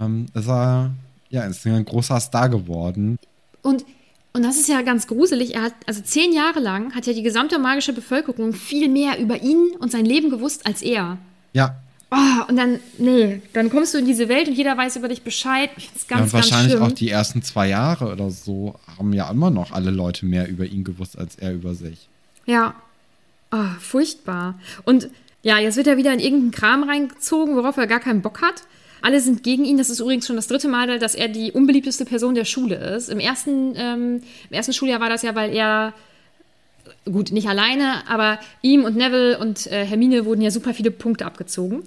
[0.00, 0.92] ähm, ist er
[1.30, 3.18] ja ist ein großer Star geworden.
[3.62, 3.84] Und
[4.32, 5.54] und das ist ja ganz gruselig.
[5.54, 9.42] Er hat, also zehn Jahre lang hat ja die gesamte magische Bevölkerung viel mehr über
[9.42, 11.18] ihn und sein Leben gewusst als er.
[11.52, 11.76] Ja.
[12.10, 15.22] Oh, und dann, nee, dann kommst du in diese Welt und jeder weiß über dich
[15.22, 15.70] Bescheid.
[15.74, 19.12] Das ist ganz, ja, und wahrscheinlich ganz auch die ersten zwei Jahre oder so haben
[19.12, 22.08] ja immer noch alle Leute mehr über ihn gewusst als er über sich.
[22.46, 22.74] Ja.
[23.50, 24.58] Oh, furchtbar.
[24.84, 25.08] Und
[25.42, 28.62] ja, jetzt wird er wieder in irgendeinen Kram reingezogen, worauf er gar keinen Bock hat.
[29.02, 29.76] Alle sind gegen ihn.
[29.76, 33.08] Das ist übrigens schon das dritte Mal, dass er die unbeliebteste Person der Schule ist.
[33.08, 35.92] Im ersten, ähm, im ersten Schuljahr war das ja, weil er
[37.04, 41.26] gut, nicht alleine, aber ihm und Neville und äh, Hermine wurden ja super viele Punkte
[41.26, 41.82] abgezogen,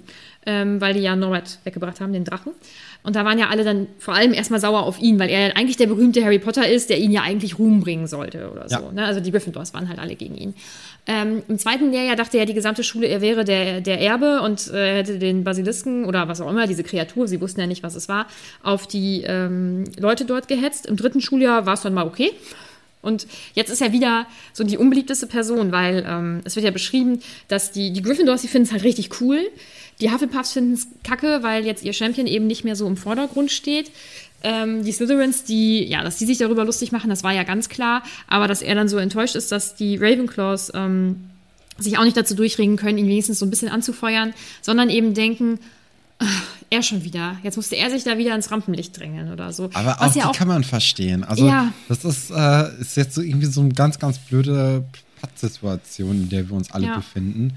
[0.46, 2.52] ähm, weil die ja Norbert weggebracht haben, den Drachen.
[3.02, 5.76] Und da waren ja alle dann vor allem erstmal sauer auf ihn, weil er eigentlich
[5.76, 8.90] der berühmte Harry Potter ist, der ihn ja eigentlich Ruhm bringen sollte oder so.
[8.90, 9.04] Ne?
[9.04, 10.54] Also die Gryffindors waren halt alle gegen ihn.
[11.06, 14.68] Ähm, Im zweiten Lehrjahr dachte ja die gesamte Schule, er wäre der, der Erbe und
[14.72, 17.94] äh, hätte den Basilisken oder was auch immer, diese Kreatur, sie wussten ja nicht, was
[17.94, 18.26] es war,
[18.64, 20.86] auf die ähm, Leute dort gehetzt.
[20.86, 22.32] Im dritten Schuljahr war es dann mal okay.
[23.02, 27.20] Und jetzt ist er wieder so die unbeliebteste Person, weil ähm, es wird ja beschrieben,
[27.46, 29.38] dass die, die Gryffindors, die finden es halt richtig cool.
[30.00, 33.50] Die Hufflepuffs finden es kacke, weil jetzt ihr Champion eben nicht mehr so im Vordergrund
[33.50, 33.90] steht.
[34.42, 37.68] Ähm, die Slytherins, die, ja, dass die sich darüber lustig machen, das war ja ganz
[37.68, 38.02] klar.
[38.26, 41.30] Aber dass er dann so enttäuscht ist, dass die Ravenclaws ähm,
[41.78, 45.58] sich auch nicht dazu durchringen können, ihn wenigstens so ein bisschen anzufeuern, sondern eben denken,
[46.70, 47.38] er schon wieder.
[47.42, 49.70] Jetzt musste er sich da wieder ins Rampenlicht drängeln oder so.
[49.74, 51.24] Aber auch ja die kann man verstehen.
[51.24, 51.72] Also ja.
[51.88, 54.84] das ist, äh, ist jetzt so irgendwie so eine ganz, ganz blöde
[55.20, 56.96] Pattsituation, in der wir uns alle ja.
[56.96, 57.52] befinden.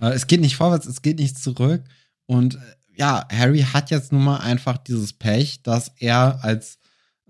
[0.00, 1.82] Äh, es geht nicht vorwärts, es geht nicht zurück.
[2.26, 2.58] Und äh,
[2.96, 6.78] ja, Harry hat jetzt nun mal einfach dieses Pech, dass er als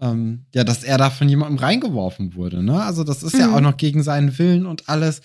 [0.01, 2.63] ähm, ja, dass er da von jemandem reingeworfen wurde.
[2.63, 2.83] Ne?
[2.83, 3.41] Also das ist mhm.
[3.41, 5.23] ja auch noch gegen seinen Willen und alles.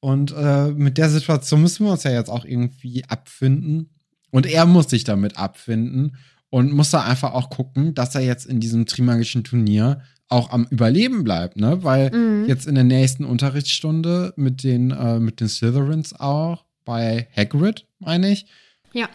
[0.00, 3.90] Und äh, mit der Situation müssen wir uns ja jetzt auch irgendwie abfinden.
[4.30, 6.16] Und er muss sich damit abfinden
[6.48, 10.66] und muss da einfach auch gucken, dass er jetzt in diesem Trimagischen Turnier auch am
[10.70, 11.82] Überleben bleibt, ne?
[11.82, 12.46] Weil mhm.
[12.46, 18.32] jetzt in der nächsten Unterrichtsstunde mit den, äh, mit den Slytherins auch bei Hagrid, meine
[18.32, 18.46] ich.
[18.92, 19.08] Ja.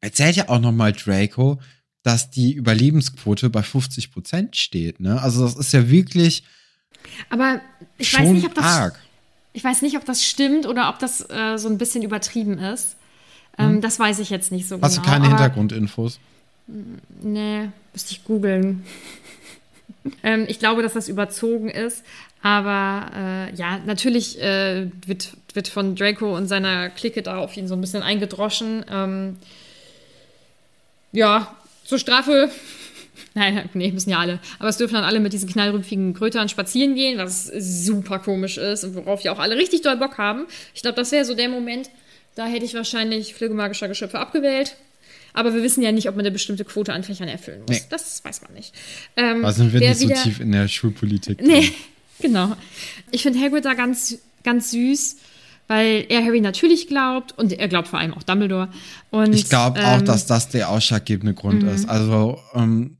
[0.00, 1.58] Erzählt ja auch nochmal Draco,
[2.04, 5.20] dass die Überlebensquote bei 50 Prozent steht, ne?
[5.20, 6.44] Also das ist ja wirklich.
[7.28, 7.60] Aber
[7.98, 8.64] ich weiß nicht, ob das.
[8.64, 9.00] Arg.
[9.52, 12.94] Ich weiß nicht, ob das stimmt oder ob das äh, so ein bisschen übertrieben ist.
[13.58, 13.80] Ähm, hm.
[13.80, 14.86] Das weiß ich jetzt nicht so Hast genau.
[14.86, 16.20] Hast du keine Hintergrundinfos?
[17.22, 18.86] Nee, müsste ich googeln.
[20.22, 22.04] ähm, ich glaube, dass das überzogen ist.
[22.42, 27.68] Aber äh, ja, natürlich äh, wird, wird von Draco und seiner Clique da auf ihn
[27.68, 28.84] so ein bisschen eingedroschen.
[28.90, 29.36] Ähm,
[31.12, 32.50] ja, zur Strafe.
[33.34, 34.40] Nein, nee, müssen ja alle.
[34.58, 38.84] Aber es dürfen dann alle mit diesen knallrüpfigen Krötern spazieren gehen, was super komisch ist
[38.84, 40.46] und worauf ja auch alle richtig doll Bock haben.
[40.74, 41.90] Ich glaube, das wäre so der Moment,
[42.34, 44.76] da hätte ich wahrscheinlich Pflegemagischer Geschöpfe abgewählt.
[45.32, 47.70] Aber wir wissen ja nicht, ob man eine bestimmte Quote an Fächern erfüllen muss.
[47.70, 47.82] Nee.
[47.90, 48.74] Das weiß man nicht.
[49.16, 51.40] Ähm, da sind wir nicht so tief in der Schulpolitik.
[51.40, 51.70] Nee,
[52.20, 52.56] genau.
[53.10, 55.16] Ich finde Hagrid da ganz, ganz süß,
[55.68, 58.70] weil er Harry natürlich glaubt und er glaubt vor allem auch Dumbledore.
[59.10, 61.84] Und, ich glaube ähm, auch, dass das der ausschlaggebende Grund ist.
[61.84, 61.90] Mhm.
[61.90, 62.98] Also, ähm,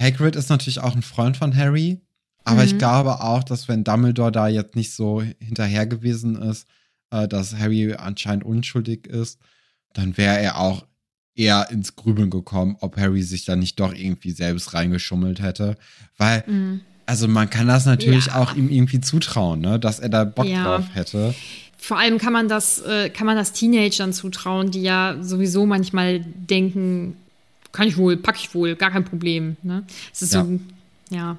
[0.00, 2.00] Hagrid ist natürlich auch ein Freund von Harry,
[2.44, 2.66] aber mhm.
[2.66, 6.66] ich glaube auch, dass wenn Dumbledore da jetzt nicht so hinterher gewesen ist,
[7.10, 9.38] äh, dass Harry anscheinend unschuldig ist,
[9.94, 10.86] dann wäre er auch
[11.34, 15.76] eher ins Grübeln gekommen, ob Harry sich da nicht doch irgendwie selbst reingeschummelt hätte.
[16.16, 16.80] Weil, mhm.
[17.06, 18.36] Also man kann das natürlich ja.
[18.36, 19.78] auch ihm irgendwie zutrauen, ne?
[19.78, 20.64] dass er da Bock ja.
[20.64, 21.34] drauf hätte.
[21.78, 26.20] Vor allem kann man das, äh, kann man das Teenagern zutrauen, die ja sowieso manchmal
[26.20, 27.16] denken,
[27.70, 29.56] kann ich wohl, pack ich wohl, gar kein Problem.
[29.62, 29.84] Ne?
[30.12, 30.44] Es ist ja.
[30.44, 30.58] so,
[31.10, 31.38] ja.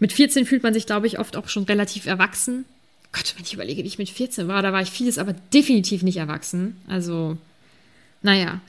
[0.00, 2.64] Mit 14 fühlt man sich, glaube ich, oft auch schon relativ erwachsen.
[3.12, 6.02] Gott, wenn ich überlege, wie ich mit 14 war, da war ich vieles aber definitiv
[6.02, 6.76] nicht erwachsen.
[6.88, 7.36] Also,
[8.22, 8.60] naja.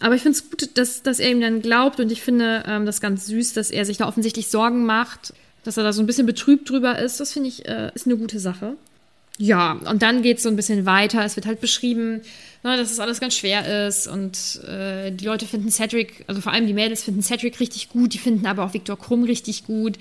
[0.00, 2.86] Aber ich finde es gut, dass, dass er ihm dann glaubt und ich finde ähm,
[2.86, 5.34] das ganz süß, dass er sich da offensichtlich Sorgen macht,
[5.68, 7.20] dass er da so ein bisschen betrübt drüber ist.
[7.20, 8.76] Das finde ich, äh, ist eine gute Sache.
[9.36, 11.24] Ja, und dann geht es so ein bisschen weiter.
[11.24, 12.22] Es wird halt beschrieben,
[12.64, 16.52] ne, dass es alles ganz schwer ist und äh, die Leute finden Cedric, also vor
[16.52, 19.96] allem die Mädels finden Cedric richtig gut, die finden aber auch Viktor Krumm richtig gut.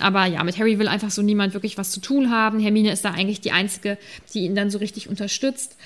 [0.00, 2.58] Aber ja, mit Harry will einfach so niemand wirklich was zu tun haben.
[2.58, 3.98] Hermine ist da eigentlich die Einzige,
[4.34, 5.76] die ihn dann so richtig unterstützt.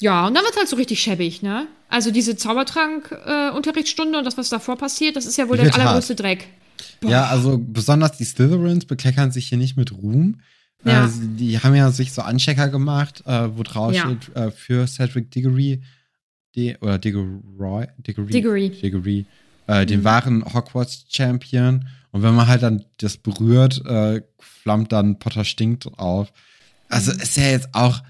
[0.00, 1.68] Ja, und dann wird halt so richtig schäbig, ne?
[1.88, 6.16] Also diese Zaubertrank-Unterrichtsstunde äh, und das, was davor passiert, das ist ja wohl der allergrößte
[6.16, 6.48] Dreck.
[7.00, 7.10] Boah.
[7.10, 10.40] Ja, also besonders die Slytherins bekleckern sich hier nicht mit Ruhm
[10.84, 11.06] Ja.
[11.06, 14.04] Äh, die haben ja sich so Anchecker gemacht, äh, wo drauf ja.
[14.04, 15.82] steht äh, für Cedric Diggory
[16.54, 18.70] die, oder Diggory, Diggory, Diggory.
[18.70, 19.26] Diggory
[19.66, 20.04] äh, den mhm.
[20.04, 21.88] wahren Hogwarts-Champion.
[22.10, 26.32] Und wenn man halt dann das berührt, äh, flammt dann Potter stinkt auf.
[26.88, 27.20] Also mhm.
[27.20, 28.02] ist ja jetzt auch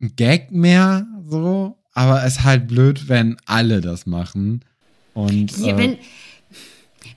[0.00, 4.64] ein Gag mehr so, aber es ist halt blöd, wenn alle das machen.
[5.14, 5.98] Und, ja, wenn,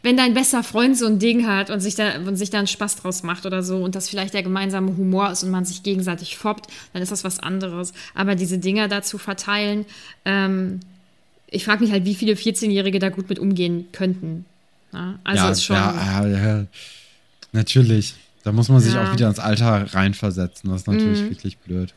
[0.04, 2.68] wenn dein bester Freund so ein Ding hat und sich, da, und sich da einen
[2.68, 5.84] Spaß draus macht oder so und das vielleicht der gemeinsame Humor ist und man sich
[5.84, 7.94] gegenseitig foppt, dann ist das was anderes.
[8.16, 9.86] Aber diese Dinger da zu verteilen,
[10.26, 10.80] ähm,
[11.48, 14.46] ich frage mich halt, wie viele 14-Jährige da gut mit umgehen könnten.
[14.94, 15.76] Ja, also ja, ist schon.
[15.76, 16.66] Ja, ja,
[17.52, 18.16] natürlich.
[18.44, 20.70] Da muss man sich auch wieder ins Alter reinversetzen.
[20.70, 21.30] Das ist natürlich mhm.
[21.30, 21.94] wirklich blöd.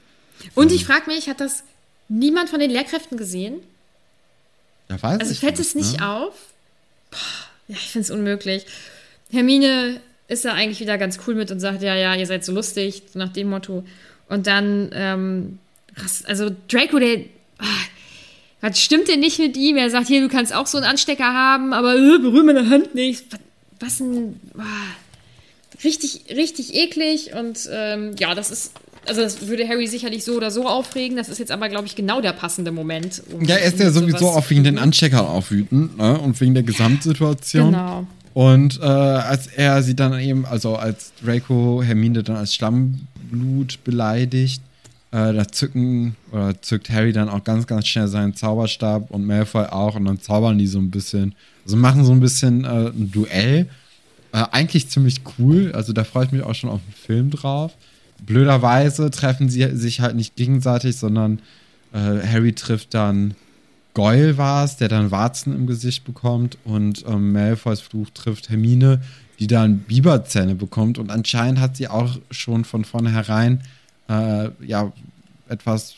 [0.55, 1.63] Und ich frage mich, hat das
[2.09, 3.61] niemand von den Lehrkräften gesehen?
[4.89, 6.09] Ja, weiß also ich fällt es nicht ne?
[6.09, 6.35] auf?
[7.11, 7.19] Boah,
[7.73, 8.67] ja, ich finde es unmöglich.
[9.31, 12.53] Hermine ist da eigentlich wieder ganz cool mit und sagt, ja, ja, ihr seid so
[12.53, 13.85] lustig, so nach dem Motto.
[14.29, 15.59] Und dann, ähm,
[16.27, 17.21] also Draco, der,
[17.59, 17.65] ah,
[18.61, 19.77] was stimmt denn nicht mit ihm?
[19.77, 22.95] Er sagt, hier, du kannst auch so einen Anstecker haben, aber äh, berühr meine Hand
[22.95, 23.25] nicht.
[23.31, 23.41] Was,
[23.81, 24.63] was ein, ah,
[25.83, 28.73] richtig, richtig eklig und ähm, ja, das ist
[29.07, 31.17] also das würde Harry sicherlich so oder so aufregen.
[31.17, 33.23] Das ist jetzt aber, glaube ich, genau der passende Moment.
[33.33, 36.19] Um ja, er ist ja sowieso auch wegen den Ansteckern auch wütend ne?
[36.19, 37.73] und wegen der Gesamtsituation.
[37.73, 38.07] Genau.
[38.35, 44.63] Und äh, als er sie dann eben, also als Draco Hermine dann als Stammblut beleidigt,
[45.11, 49.67] äh, da zücken oder zückt Harry dann auch ganz, ganz schnell seinen Zauberstab und Malfoy
[49.67, 51.35] auch und dann zaubern die so ein bisschen,
[51.65, 53.69] also machen so ein bisschen äh, ein Duell.
[54.33, 57.73] Äh, eigentlich ziemlich cool, also da freue ich mich auch schon auf den Film drauf
[58.27, 61.41] blöderweise treffen sie sich halt nicht gegenseitig, sondern
[61.93, 63.35] äh, Harry trifft dann
[63.95, 69.03] Goyle war es, der dann Warzen im Gesicht bekommt und ähm, Malfoys Fluch trifft Hermine,
[69.39, 73.63] die dann Biberzähne bekommt und anscheinend hat sie auch schon von vornherein
[74.09, 74.93] äh, ja
[75.49, 75.97] etwas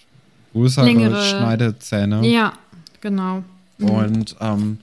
[0.52, 1.22] größere Längere.
[1.22, 2.26] Schneidezähne.
[2.26, 2.54] Ja,
[3.00, 3.44] genau.
[3.78, 3.90] Mhm.
[3.90, 4.78] Und ähm,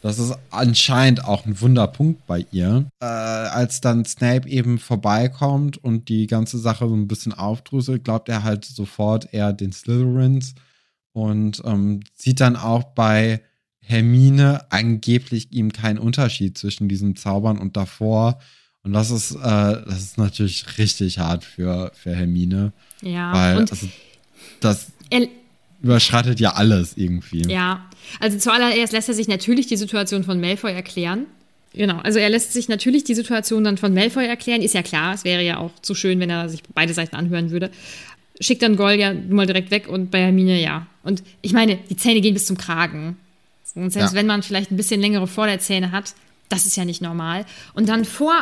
[0.00, 2.86] das ist anscheinend auch ein Wunderpunkt bei ihr.
[3.00, 8.28] Äh, als dann Snape eben vorbeikommt und die ganze Sache so ein bisschen aufdröselt, glaubt
[8.28, 10.54] er halt sofort eher den Slytherins
[11.12, 13.42] und ähm, sieht dann auch bei
[13.80, 18.38] Hermine angeblich ihm keinen Unterschied zwischen diesen Zaubern und davor.
[18.82, 22.72] Und das ist, äh, das ist natürlich richtig hart für, für Hermine.
[23.02, 23.32] Ja.
[23.32, 23.88] Weil und also,
[24.60, 24.92] das
[25.82, 27.42] überschreitet ja alles irgendwie.
[27.48, 27.84] Ja,
[28.18, 31.26] also zuallererst lässt er sich natürlich die Situation von Malfoy erklären.
[31.72, 34.60] Genau, also er lässt sich natürlich die Situation dann von Malfoy erklären.
[34.60, 37.50] Ist ja klar, es wäre ja auch zu schön, wenn er sich beide Seiten anhören
[37.50, 37.70] würde.
[38.40, 40.86] Schickt dann Goll ja mal direkt weg und bei Hermine ja.
[41.02, 43.16] Und ich meine, die Zähne gehen bis zum Kragen.
[43.74, 44.18] Und selbst ja.
[44.18, 46.14] wenn man vielleicht ein bisschen längere Vorderzähne hat,
[46.48, 47.46] das ist ja nicht normal.
[47.74, 48.34] Und dann vor,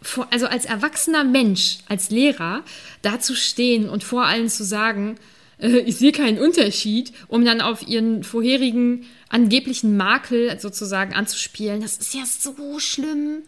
[0.00, 2.62] vor, also als erwachsener Mensch, als Lehrer,
[3.02, 5.16] da zu stehen und vor allen zu sagen,
[5.58, 11.80] äh, ich sehe keinen Unterschied, um dann auf ihren vorherigen angeblichen Makel sozusagen anzuspielen.
[11.80, 13.42] Das ist ja so schlimm.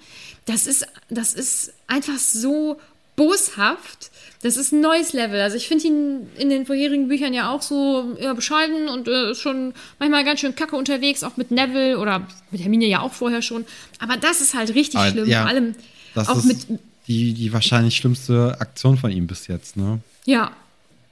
[0.46, 2.80] Das ist, das ist einfach so
[3.16, 4.10] boshaft.
[4.42, 5.40] Das ist ein neues Level.
[5.40, 9.34] Also ich finde ihn in den vorherigen Büchern ja auch so ja, bescheiden und äh,
[9.34, 13.42] schon manchmal ganz schön kacke unterwegs, auch mit Neville oder mit Hermine ja auch vorher
[13.42, 13.66] schon.
[13.98, 15.28] Aber das ist halt richtig Aber, schlimm.
[15.28, 15.74] Ja, Vor allem
[16.14, 19.98] das auch ist mit die, die wahrscheinlich schlimmste Aktion von ihm bis jetzt, ne?
[20.24, 20.52] Ja,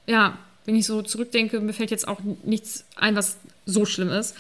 [0.07, 4.35] ja wenn ich so zurückdenke, mir fällt jetzt auch nichts ein, was so schlimm ist.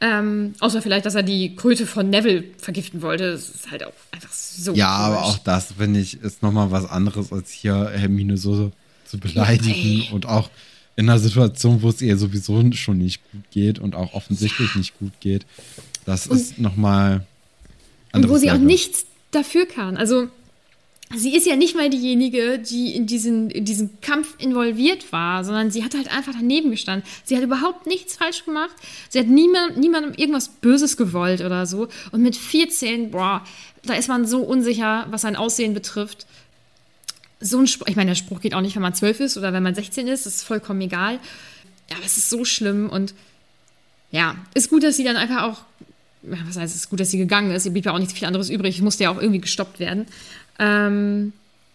[0.00, 3.30] Ähm, außer vielleicht, dass er die Kröte von Neville vergiften wollte.
[3.32, 4.74] Das ist halt auch einfach so.
[4.74, 5.18] Ja, komisch.
[5.18, 8.72] aber auch das, finde ich, ist nochmal was anderes, als hier Hermine so
[9.06, 10.02] zu beleidigen.
[10.02, 10.50] Ja, und auch
[10.96, 14.78] in einer Situation, wo es ihr sowieso schon nicht gut geht und auch offensichtlich ja.
[14.78, 15.46] nicht gut geht.
[16.04, 17.24] Das und, ist nochmal.
[18.12, 18.58] Und wo sie Level.
[18.58, 19.96] auch nichts dafür kann.
[19.96, 20.28] Also
[21.14, 25.70] sie ist ja nicht mal diejenige, die in diesen, in diesen Kampf involviert war, sondern
[25.70, 27.08] sie hat halt einfach daneben gestanden.
[27.24, 28.74] Sie hat überhaupt nichts falsch gemacht.
[29.08, 31.88] Sie hat niemand, niemandem irgendwas Böses gewollt oder so.
[32.12, 33.44] Und mit 14, boah,
[33.84, 36.26] da ist man so unsicher, was sein Aussehen betrifft.
[37.40, 39.52] So ein Spruch, ich meine, der Spruch geht auch nicht, wenn man 12 ist oder
[39.52, 41.14] wenn man 16 ist, das ist vollkommen egal.
[41.90, 43.14] Ja, aber es ist so schlimm und
[44.12, 45.62] ja, ist gut, dass sie dann einfach auch
[46.22, 47.66] was heißt, es ist gut, dass sie gegangen ist.
[47.66, 48.80] Ihr blieb ja auch nicht viel anderes übrig.
[48.80, 50.06] Musste ja auch irgendwie gestoppt werden.
[50.58, 51.32] Ähm,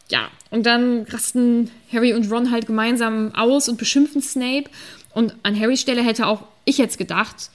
[0.10, 4.70] ja, und dann rasten Harry und Ron halt gemeinsam aus und beschimpfen Snape.
[5.14, 7.50] Und an Harrys Stelle hätte auch ich jetzt gedacht,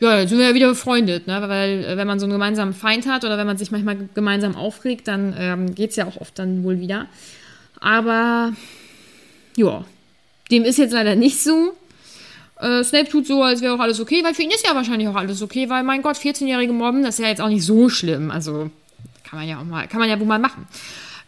[0.00, 1.40] ja, jetzt sind wir ja wieder befreundet, ne?
[1.46, 4.56] Weil äh, wenn man so einen gemeinsamen Feind hat oder wenn man sich manchmal gemeinsam
[4.56, 7.06] aufregt, dann ähm, geht es ja auch oft dann wohl wieder.
[7.78, 8.52] Aber
[9.56, 9.84] ja,
[10.50, 11.74] dem ist jetzt leider nicht so.
[12.58, 15.06] Äh, Snape tut so, als wäre auch alles okay, weil für ihn ist ja wahrscheinlich
[15.06, 17.88] auch alles okay, weil mein Gott, 14-jährige Mobben, das ist ja jetzt auch nicht so
[17.88, 18.32] schlimm.
[18.32, 18.70] Also
[19.32, 20.68] kann man ja auch mal, kann man ja wohl mal machen.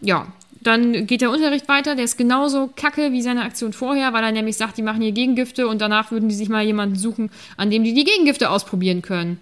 [0.02, 0.26] Ja,
[0.60, 4.30] Dann geht der Unterricht weiter, der ist genauso kacke wie seine Aktion vorher, weil er
[4.30, 7.70] nämlich sagt, die machen hier Gegengifte und danach würden die sich mal jemanden suchen, an
[7.70, 9.40] dem die die Gegengifte ausprobieren können.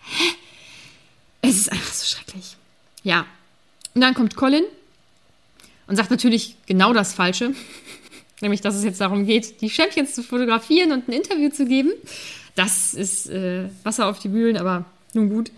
[0.00, 0.34] Hä?
[1.42, 2.56] Es ist einfach so schrecklich.
[3.04, 3.24] Ja.
[3.94, 4.64] Und dann kommt Colin
[5.86, 7.54] und sagt natürlich genau das Falsche.
[8.40, 11.92] Nämlich, dass es jetzt darum geht, die Champions zu fotografieren und ein Interview zu geben.
[12.56, 15.52] Das ist äh, Wasser auf die Mühlen, aber nun gut.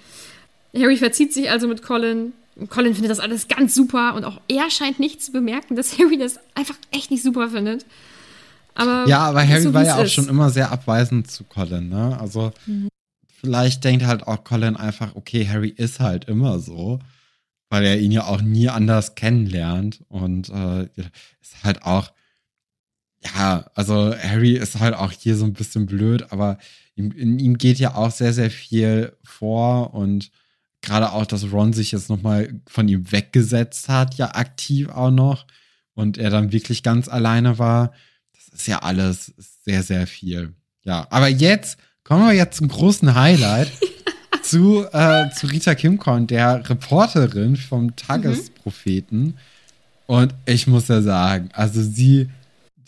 [0.74, 2.32] Harry verzieht sich also mit Colin.
[2.68, 6.18] Colin findet das alles ganz super und auch er scheint nicht zu bemerken, dass Harry
[6.18, 7.84] das einfach echt nicht super findet.
[8.74, 10.12] Aber ja, aber Harry so, war ja auch ist.
[10.12, 12.18] schon immer sehr abweisend zu Colin, ne?
[12.20, 12.88] Also mhm.
[13.40, 16.98] vielleicht denkt halt auch Colin einfach, okay, Harry ist halt immer so,
[17.70, 20.88] weil er ihn ja auch nie anders kennenlernt und äh,
[21.40, 22.12] ist halt auch
[23.36, 26.58] ja, also Harry ist halt auch hier so ein bisschen blöd, aber
[26.94, 30.30] ihm, in ihm geht ja auch sehr, sehr viel vor und
[30.84, 35.46] gerade auch, dass Ron sich jetzt nochmal von ihm weggesetzt hat, ja aktiv auch noch
[35.94, 37.92] und er dann wirklich ganz alleine war,
[38.32, 39.32] das ist ja alles
[39.64, 40.54] sehr, sehr viel.
[40.82, 43.70] Ja, aber jetzt kommen wir jetzt zum großen Highlight.
[44.42, 49.22] zu, äh, zu Rita Kimkorn, der Reporterin vom Tagespropheten.
[49.22, 49.34] Mhm.
[50.06, 52.28] Und ich muss ja sagen, also sie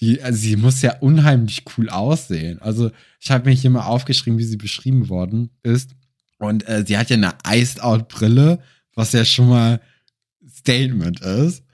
[0.00, 2.60] die, also sie muss ja unheimlich cool aussehen.
[2.60, 5.90] Also ich habe mir hier mal aufgeschrieben, wie sie beschrieben worden ist.
[6.38, 8.60] Und äh, sie hat ja eine Iced-Out-Brille,
[8.94, 9.80] was ja schon mal
[10.48, 11.64] Statement ist.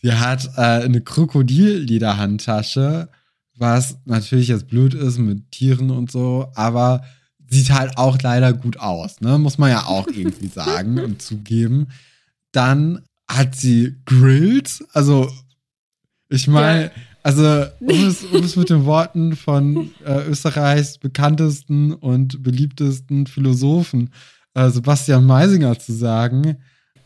[0.00, 3.08] Sie hat äh, eine Krokodil-Lederhandtasche,
[3.56, 7.04] was natürlich jetzt blöd ist mit Tieren und so, aber
[7.48, 9.38] sieht halt auch leider gut aus, ne?
[9.38, 11.86] Muss man ja auch irgendwie sagen und zugeben.
[12.50, 15.30] Dann hat sie Grills, also
[16.28, 16.90] ich meine, ja.
[17.22, 24.10] Also, um es, um es mit den Worten von äh, Österreichs bekanntesten und beliebtesten Philosophen
[24.54, 26.56] äh, Sebastian Meisinger zu sagen,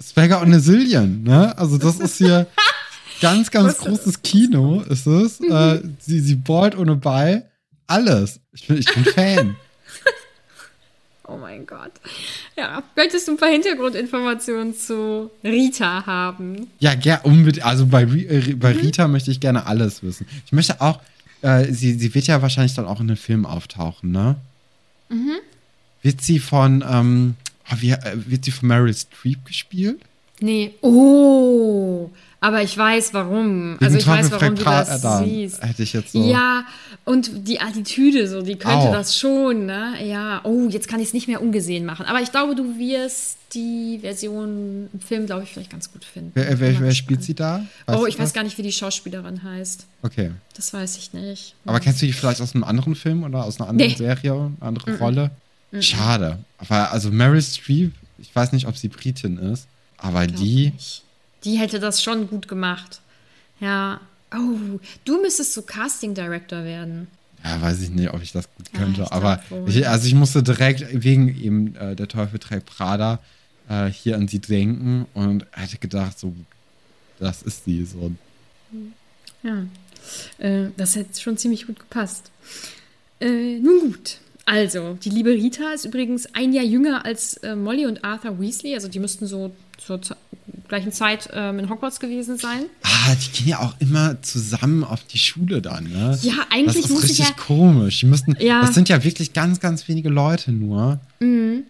[0.01, 1.57] Swagger und Sillion, ne?
[1.57, 2.47] Also, das ist hier
[3.21, 5.41] ganz, ganz großes Kino, ist es.
[5.41, 5.53] Mhm.
[5.53, 7.49] Äh, sie, sie ballt ohne Ball.
[7.87, 8.41] Alles.
[8.53, 9.57] Ich bin, ich bin Fan.
[11.29, 11.93] Oh mein Gott.
[12.57, 16.69] Ja, möchtest du ein paar Hintergrundinformationen zu Rita haben?
[16.79, 17.67] Ja, ja, unbedingt.
[17.67, 18.81] Also bei, äh, bei mhm.
[18.81, 20.27] Rita möchte ich gerne alles wissen.
[20.45, 21.01] Ich möchte auch,
[21.43, 24.37] äh, sie, sie wird ja wahrscheinlich dann auch in einem Film auftauchen, ne?
[25.09, 25.39] Mhm.
[26.03, 27.35] Wird sie von, ähm,
[27.73, 30.01] oh, wie, äh, wird sie von Meryl Streep gespielt?
[30.39, 30.75] Nee.
[30.81, 32.11] Oh,
[32.41, 33.79] aber ich weiß warum.
[33.81, 35.63] Also ich weiß, warum du das da, siehst.
[35.63, 36.23] Hätte ich jetzt so.
[36.31, 36.65] Ja,
[37.05, 38.93] und die Attitüde, so, die könnte Auch.
[38.93, 39.95] das schon, ne?
[40.05, 40.43] Ja.
[40.45, 42.05] Oh, jetzt kann ich es nicht mehr ungesehen machen.
[42.07, 46.33] Aber ich glaube, du wirst die Version im Film, glaube ich, vielleicht ganz gut finden.
[46.35, 47.65] Wer, wer, wer spielt sie da?
[47.87, 49.87] Weißt oh, ich weiß gar nicht, wie die Schauspielerin heißt.
[50.03, 50.33] Okay.
[50.55, 51.55] Das weiß ich nicht.
[51.65, 53.97] Aber kennst du die vielleicht aus einem anderen Film oder aus einer anderen nee.
[53.97, 54.99] Serie, eine andere mm -mm.
[54.99, 55.31] Rolle?
[55.73, 56.39] Mm Schade.
[56.59, 59.67] Aber also Meryl Streep, ich weiß nicht, ob sie Britin ist,
[59.99, 60.71] aber die.
[60.71, 61.06] Nicht
[61.47, 63.01] die hätte das schon gut gemacht.
[63.61, 64.01] Ja.
[64.35, 67.07] Oh, du müsstest so Casting Director werden.
[67.45, 69.03] Ja, weiß ich nicht, ob ich das gut könnte.
[69.03, 73.21] Ja, aber ich, also ich musste direkt wegen eben äh, der Teufel trägt Prada
[73.69, 76.35] äh, hier an sie denken und hätte gedacht, so,
[77.21, 78.11] das ist sie so.
[79.45, 79.65] Ja,
[80.39, 82.31] äh, das hätte schon ziemlich gut gepasst.
[83.21, 84.19] Äh, nun gut.
[84.45, 88.75] Also, die liebe Rita ist übrigens ein Jahr jünger als äh, Molly und Arthur Weasley.
[88.75, 90.01] Also, die müssten so zur
[90.69, 92.67] gleichen Zeit ähm, in Hogwarts gewesen sein.
[92.83, 96.19] Ah, die gehen ja auch immer zusammen auf die Schule dann, ne?
[96.23, 98.01] Ja, eigentlich das ist muss richtig ich ja, komisch.
[98.01, 98.61] Die müssten, ja.
[98.61, 101.01] Das sind ja wirklich ganz, ganz wenige Leute nur.
[101.21, 101.65] Mhm.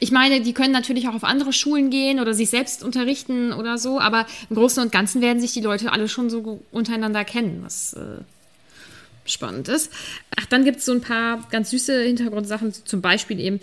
[0.00, 3.78] Ich meine, die können natürlich auch auf andere Schulen gehen oder sich selbst unterrichten oder
[3.78, 7.60] so, aber im Großen und Ganzen werden sich die Leute alle schon so untereinander kennen,
[7.62, 8.22] was äh,
[9.26, 9.90] spannend ist.
[10.36, 13.60] Ach, dann gibt es so ein paar ganz süße Hintergrundsachen, zum Beispiel eben,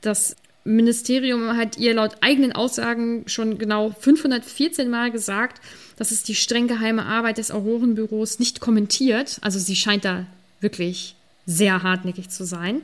[0.00, 0.36] dass
[0.76, 5.62] Ministerium hat ihr laut eigenen Aussagen schon genau 514 Mal gesagt,
[5.96, 9.38] dass es die streng geheime Arbeit des Aurorenbüros nicht kommentiert.
[9.40, 10.26] Also sie scheint da
[10.60, 11.14] wirklich
[11.46, 12.82] sehr hartnäckig zu sein.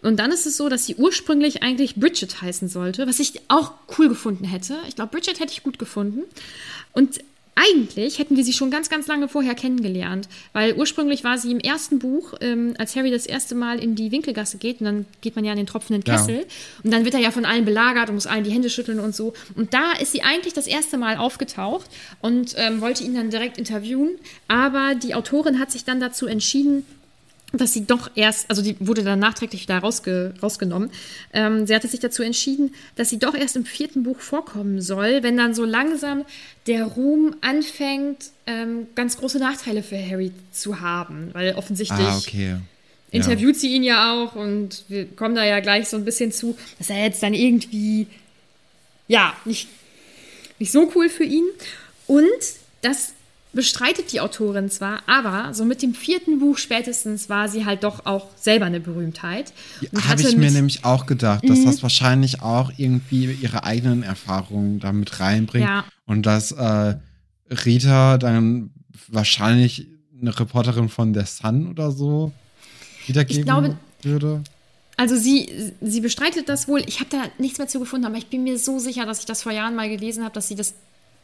[0.00, 3.72] Und dann ist es so, dass sie ursprünglich eigentlich Bridget heißen sollte, was ich auch
[3.98, 4.76] cool gefunden hätte.
[4.86, 6.22] Ich glaube, Bridget hätte ich gut gefunden.
[6.92, 7.20] Und
[7.54, 11.60] eigentlich hätten wir sie schon ganz, ganz lange vorher kennengelernt, weil ursprünglich war sie im
[11.60, 15.36] ersten Buch, ähm, als Harry das erste Mal in die Winkelgasse geht, und dann geht
[15.36, 16.44] man ja in den tropfenden Kessel, ja.
[16.82, 19.14] und dann wird er ja von allen belagert und muss allen die Hände schütteln und
[19.14, 19.34] so.
[19.54, 21.86] Und da ist sie eigentlich das erste Mal aufgetaucht
[22.20, 26.84] und ähm, wollte ihn dann direkt interviewen, aber die Autorin hat sich dann dazu entschieden,
[27.58, 30.90] dass sie doch erst, also die wurde dann nachträglich wieder rausge, rausgenommen.
[31.32, 35.22] Ähm, sie hatte sich dazu entschieden, dass sie doch erst im vierten Buch vorkommen soll,
[35.22, 36.24] wenn dann so langsam
[36.66, 42.56] der Ruhm anfängt, ähm, ganz große Nachteile für Harry zu haben, weil offensichtlich ah, okay.
[43.10, 43.60] interviewt ja.
[43.60, 46.90] sie ihn ja auch und wir kommen da ja gleich so ein bisschen zu, dass
[46.90, 48.06] er jetzt dann irgendwie,
[49.08, 49.68] ja, nicht,
[50.58, 51.44] nicht so cool für ihn.
[52.06, 52.28] Und
[52.84, 53.14] Das
[53.54, 58.04] bestreitet die Autorin zwar, aber so mit dem vierten Buch spätestens war sie halt doch
[58.04, 59.52] auch selber eine Berühmtheit.
[60.08, 61.66] Habe ich mir nämlich auch gedacht, dass mhm.
[61.66, 65.84] das wahrscheinlich auch irgendwie ihre eigenen Erfahrungen damit reinbringt ja.
[66.06, 66.96] und dass äh,
[67.50, 68.70] Rita dann
[69.08, 69.86] wahrscheinlich
[70.20, 72.32] eine Reporterin von der Sun oder so
[73.06, 74.42] wiedergeben ich glaube, würde.
[74.96, 76.82] Also sie, sie bestreitet das wohl.
[76.86, 79.26] Ich habe da nichts mehr zu gefunden, aber ich bin mir so sicher, dass ich
[79.26, 80.74] das vor Jahren mal gelesen habe, dass sie das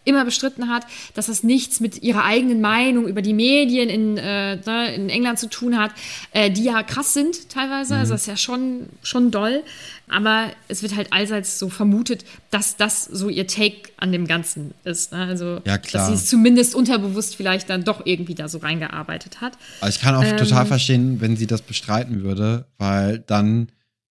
[0.04, 4.56] immer bestritten hat, dass das nichts mit ihrer eigenen Meinung über die Medien in, äh,
[4.56, 5.92] ne, in England zu tun hat,
[6.32, 7.94] äh, die ja krass sind teilweise.
[7.94, 8.00] Also mhm.
[8.00, 9.62] Also das ist ja schon, schon doll.
[10.08, 14.74] Aber es wird halt allseits so vermutet, dass das so ihr Take an dem Ganzen
[14.84, 15.12] ist.
[15.12, 15.18] Ne?
[15.18, 19.56] Also, ja, dass sie es zumindest unterbewusst vielleicht dann doch irgendwie da so reingearbeitet hat.
[19.80, 23.68] Aber ich kann auch ähm, total verstehen, wenn sie das bestreiten würde, weil dann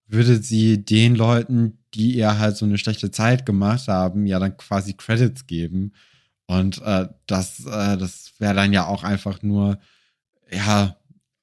[0.07, 4.57] würde sie den Leuten, die ihr halt so eine schlechte Zeit gemacht haben, ja dann
[4.57, 5.93] quasi Credits geben.
[6.45, 9.79] Und äh, das, äh, das wäre dann ja auch einfach nur,
[10.51, 10.95] ja,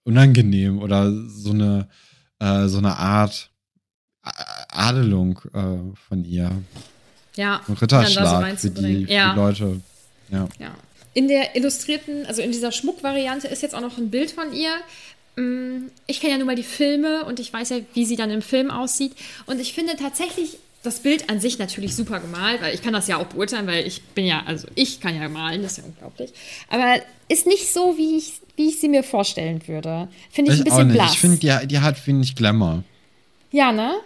[0.04, 1.88] unangenehm oder so eine,
[2.38, 3.50] äh, so eine Art
[4.22, 6.50] Adelung äh, von ihr.
[7.36, 7.60] Ja.
[7.68, 9.32] Ein Ritterschlag so für, die, für ja.
[9.32, 9.80] die Leute.
[10.30, 10.48] Ja.
[10.58, 10.74] ja.
[11.14, 14.74] In der illustrierten, also in dieser Schmuckvariante ist jetzt auch noch ein Bild von ihr.
[15.36, 18.30] Mm, ich kenne ja nun mal die Filme und ich weiß ja, wie sie dann
[18.30, 19.12] im Film aussieht.
[19.46, 23.08] Und ich finde tatsächlich das Bild an sich natürlich super gemalt, weil ich kann das
[23.08, 25.84] ja auch beurteilen, weil ich bin ja, also ich kann ja malen, das ist ja
[25.84, 26.30] unglaublich.
[26.68, 30.08] Aber ist nicht so, wie ich, wie ich sie mir vorstellen würde.
[30.30, 31.14] Finde ich, ich, ein bisschen blass.
[31.14, 32.84] Ich finde, die, die hat wenig Glamour.
[33.50, 33.96] Ja, ne?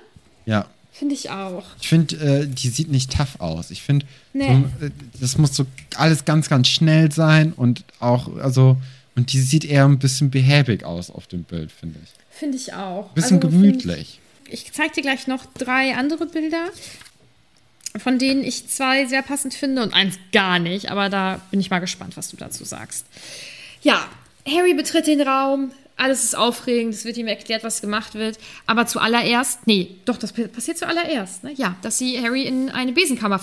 [0.47, 0.67] Ja.
[0.93, 1.65] Finde ich auch.
[1.81, 3.71] Ich finde, äh, die sieht nicht tough aus.
[3.71, 4.65] Ich finde, nee.
[4.81, 5.65] so, äh, das muss so
[5.97, 8.77] alles ganz, ganz schnell sein und auch, also
[9.17, 12.11] und die sieht eher ein bisschen behäbig aus auf dem Bild, finde ich.
[12.31, 13.09] Finde ich auch.
[13.09, 14.21] Ein bisschen also, gemütlich.
[14.47, 16.67] Ich, ich zeige dir gleich noch drei andere Bilder,
[17.99, 20.91] von denen ich zwei sehr passend finde und eins gar nicht.
[20.91, 23.05] Aber da bin ich mal gespannt, was du dazu sagst.
[23.83, 24.09] Ja,
[24.47, 25.73] Harry betritt den Raum.
[25.97, 28.39] Alles ist aufregend, es wird ihm erklärt, was gemacht wird.
[28.65, 31.53] Aber zuallererst, nee, doch, das passiert zuallererst, ne?
[31.53, 33.39] Ja, dass sie Harry in eine Besenkammer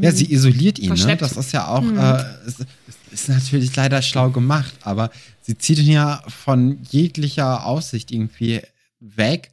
[0.00, 1.16] ja, sie isoliert ihn, ne?
[1.16, 1.98] Das ist ja auch, mhm.
[1.98, 2.66] äh, ist,
[3.10, 8.62] ist, natürlich leider schlau gemacht, aber sie zieht ihn ja von jeglicher Aussicht irgendwie
[9.00, 9.50] weg,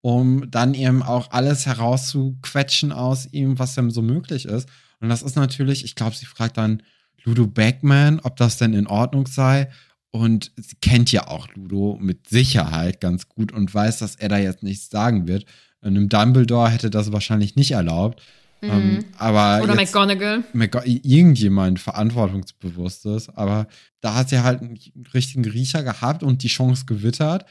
[0.00, 4.68] um dann eben auch alles herauszuquetschen aus ihm, was ihm so möglich ist.
[5.00, 6.82] Und das ist natürlich, ich glaube, sie fragt dann
[7.24, 9.68] Ludo Backman, ob das denn in Ordnung sei.
[10.10, 14.38] Und sie kennt ja auch Ludo mit Sicherheit ganz gut und weiß, dass er da
[14.38, 15.46] jetzt nichts sagen wird.
[15.80, 18.22] Und einem Dumbledore hätte das wahrscheinlich nicht erlaubt.
[18.62, 18.70] Mhm.
[18.70, 20.44] Ähm, aber Oder McGonagall.
[20.84, 23.28] irgendjemand verantwortungsbewusstes.
[23.30, 23.66] Aber
[24.00, 24.78] da hat sie halt einen
[25.12, 27.44] richtigen Riecher gehabt und die Chance gewittert.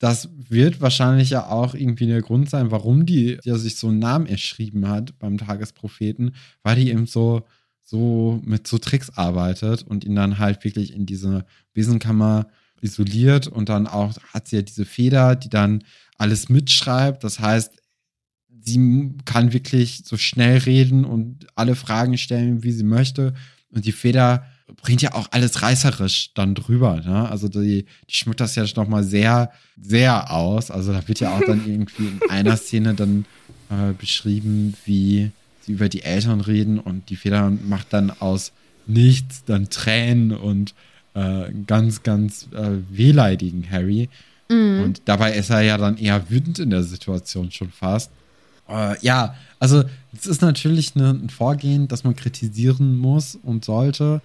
[0.00, 3.98] Das wird wahrscheinlich ja auch irgendwie der Grund sein, warum die ja sich so einen
[3.98, 7.42] Namen erschrieben hat beim Tagespropheten, weil die eben so,
[7.84, 12.46] so mit so Tricks arbeitet und ihn dann halt wirklich in diese Besenkammer
[12.80, 15.82] isoliert und dann auch hat sie ja diese Feder, die dann
[16.16, 17.24] alles mitschreibt.
[17.24, 17.77] Das heißt,
[18.62, 23.34] sie kann wirklich so schnell reden und alle Fragen stellen, wie sie möchte.
[23.70, 24.44] Und die Feder
[24.82, 27.00] bringt ja auch alles reißerisch dann drüber.
[27.00, 27.28] Ne?
[27.28, 29.50] Also die, die schmückt das ja nochmal sehr,
[29.80, 30.70] sehr aus.
[30.70, 33.24] Also da wird ja auch dann irgendwie in einer Szene dann
[33.70, 35.30] äh, beschrieben, wie
[35.62, 38.52] sie über die Eltern reden und die Feder macht dann aus
[38.86, 40.74] nichts dann Tränen und
[41.14, 44.08] äh, ganz, ganz äh, wehleidigen Harry.
[44.50, 44.82] Mhm.
[44.82, 48.10] Und dabei ist er ja dann eher wütend in der Situation schon fast.
[48.68, 54.20] Äh, ja, also es ist natürlich ne, ein Vorgehen, das man kritisieren muss und sollte.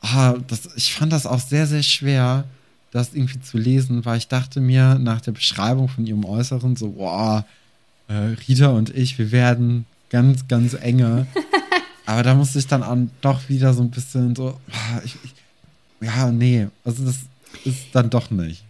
[0.00, 2.44] Ah, das, ich fand das auch sehr, sehr schwer,
[2.90, 6.90] das irgendwie zu lesen, weil ich dachte mir nach der Beschreibung von ihrem Äußeren so,
[6.90, 7.46] boah,
[8.08, 11.26] äh, Rita und ich, wir werden ganz, ganz enge.
[12.06, 15.34] Aber da musste ich dann auch doch wieder so ein bisschen so, ah, ich, ich,
[16.00, 17.20] ja, nee, also das
[17.64, 18.64] ist dann doch nicht.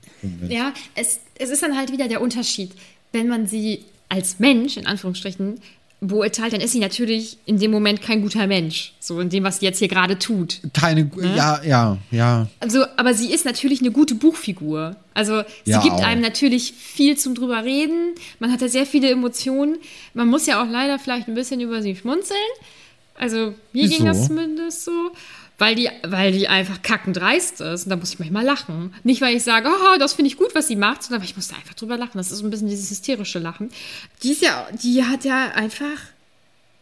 [0.48, 2.72] Ja, es, es ist dann halt wieder der Unterschied,
[3.10, 5.58] wenn man sie als Mensch, in Anführungsstrichen,
[6.00, 8.92] beurteilt, dann ist sie natürlich in dem Moment kein guter Mensch.
[8.98, 10.60] So in dem, was sie jetzt hier gerade tut.
[10.74, 11.34] Keine, ne?
[11.36, 12.48] ja, ja, ja.
[12.60, 14.96] Also, aber sie ist natürlich eine gute Buchfigur.
[15.14, 16.04] Also, sie ja, gibt auch.
[16.04, 18.14] einem natürlich viel zum drüber reden.
[18.40, 19.78] Man hat ja sehr viele Emotionen.
[20.12, 22.38] Man muss ja auch leider vielleicht ein bisschen über sie schmunzeln.
[23.14, 23.96] Also, mir Wieso?
[23.96, 25.12] ging das zumindest so
[25.62, 27.84] weil die, weil die einfach kackendreist ist.
[27.84, 28.92] Und da muss ich manchmal lachen.
[29.04, 31.36] Nicht, weil ich sage, oh, das finde ich gut, was sie macht, sondern weil ich
[31.36, 32.18] muss da einfach drüber lachen.
[32.18, 33.70] Das ist so ein bisschen dieses hysterische Lachen.
[34.24, 35.84] Die ist ja, die hat ja einfach,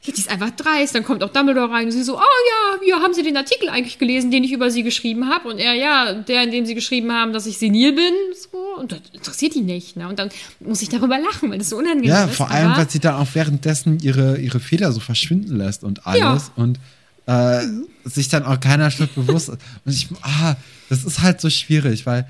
[0.01, 0.95] ja, die ist einfach dreist.
[0.95, 3.69] Dann kommt auch Dumbledore rein und sie so, oh ja, wie haben Sie den Artikel
[3.69, 5.51] eigentlich gelesen, den ich über sie geschrieben habe?
[5.51, 8.15] Und er, ja, der, in dem sie geschrieben haben, dass ich senil bin.
[8.51, 8.81] So.
[8.81, 9.97] Und das interessiert die nicht.
[9.97, 10.09] Ne?
[10.09, 12.31] Und dann muss ich darüber lachen, weil das so unangenehm ja, ist.
[12.31, 16.07] Ja, vor allem, weil sie dann auch währenddessen ihre, ihre Feder so verschwinden lässt und
[16.07, 16.51] alles.
[16.57, 16.63] Ja.
[16.63, 16.79] Und
[17.27, 17.61] äh,
[18.05, 19.59] sich dann auch keiner Schritt bewusst ist.
[19.85, 20.57] Und ich, ah,
[20.89, 22.27] das ist halt so schwierig, weil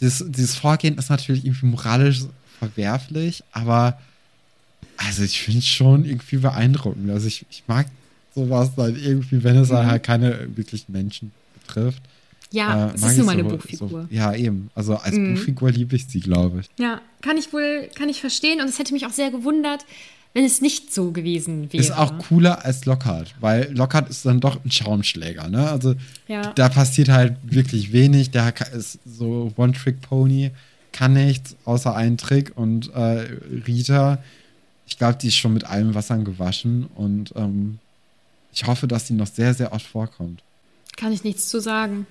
[0.00, 2.22] dieses, dieses Vorgehen ist natürlich irgendwie moralisch
[2.58, 3.98] verwerflich, aber
[4.96, 7.10] also ich finde es schon irgendwie beeindruckend.
[7.10, 7.86] Also ich, ich mag
[8.34, 9.86] sowas dann irgendwie, wenn es mhm.
[9.86, 12.02] halt keine wirklichen Menschen betrifft.
[12.50, 13.88] Ja, äh, es ist nur meine so, Buchfigur.
[13.88, 14.70] So, ja, eben.
[14.74, 15.34] Also als mhm.
[15.34, 16.68] Buchfigur liebe ich sie, glaube ich.
[16.78, 18.60] Ja, kann ich wohl, kann ich verstehen.
[18.60, 19.84] Und es hätte mich auch sehr gewundert,
[20.36, 21.82] wenn es nicht so gewesen wäre.
[21.82, 25.70] Ist auch cooler als Lockhart, weil Lockhart ist dann doch ein Schaumschläger, ne?
[25.70, 25.94] Also
[26.28, 26.52] ja.
[26.52, 28.32] da passiert halt wirklich wenig.
[28.32, 30.50] Der ist so One-Trick-Pony,
[30.92, 32.52] kann nichts außer einen Trick.
[32.54, 33.26] Und äh,
[33.66, 34.18] Rita,
[34.86, 37.78] ich glaube, die ist schon mit allen Wassern gewaschen und ähm,
[38.52, 40.42] ich hoffe, dass sie noch sehr, sehr oft vorkommt.
[40.98, 42.06] Kann ich nichts zu sagen.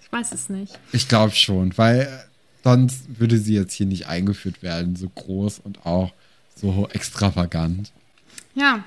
[0.00, 0.78] Ich weiß es nicht.
[0.92, 2.08] Ich glaube schon, weil
[2.62, 6.12] sonst würde sie jetzt hier nicht eingeführt werden, so groß und auch
[6.72, 7.92] so extravagant.
[8.54, 8.84] Ja.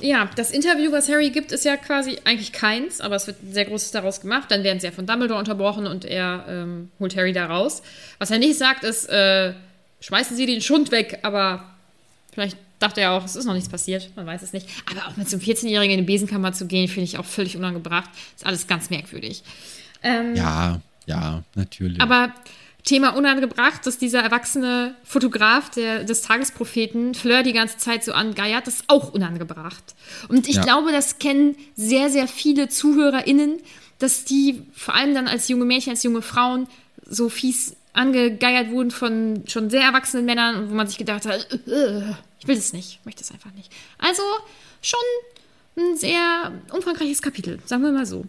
[0.00, 3.52] Ja, das Interview, was Harry gibt, ist ja quasi eigentlich keins, aber es wird ein
[3.52, 4.50] sehr großes daraus gemacht.
[4.50, 7.82] Dann werden sie ja von Dumbledore unterbrochen und er ähm, holt Harry da raus.
[8.18, 9.52] Was er nicht sagt, ist, äh,
[10.00, 11.64] schmeißen Sie den Schund weg, aber
[12.32, 14.68] vielleicht dachte er auch, es ist noch nichts passiert, man weiß es nicht.
[14.90, 17.56] Aber auch mit so einem 14-Jährigen in die Besenkammer zu gehen, finde ich auch völlig
[17.56, 18.10] unangebracht.
[18.36, 19.42] Ist alles ganz merkwürdig.
[20.02, 22.00] Ähm, ja, ja, natürlich.
[22.00, 22.32] Aber
[22.84, 28.66] Thema unangebracht, dass dieser erwachsene Fotograf der, des Tagespropheten Fleur die ganze Zeit so angeiert,
[28.66, 29.94] das ist auch unangebracht.
[30.28, 30.62] Und ich ja.
[30.62, 33.60] glaube, das kennen sehr, sehr viele ZuhörerInnen,
[33.98, 36.68] dass die vor allem dann als junge Mädchen, als junge Frauen
[37.06, 41.70] so fies angegeiert wurden von schon sehr erwachsenen Männern, wo man sich gedacht hat, äh,
[41.70, 42.02] äh,
[42.38, 43.72] ich will das nicht, ich möchte es einfach nicht.
[43.96, 44.22] Also
[44.82, 45.00] schon
[45.78, 48.26] ein sehr umfangreiches Kapitel, sagen wir mal so.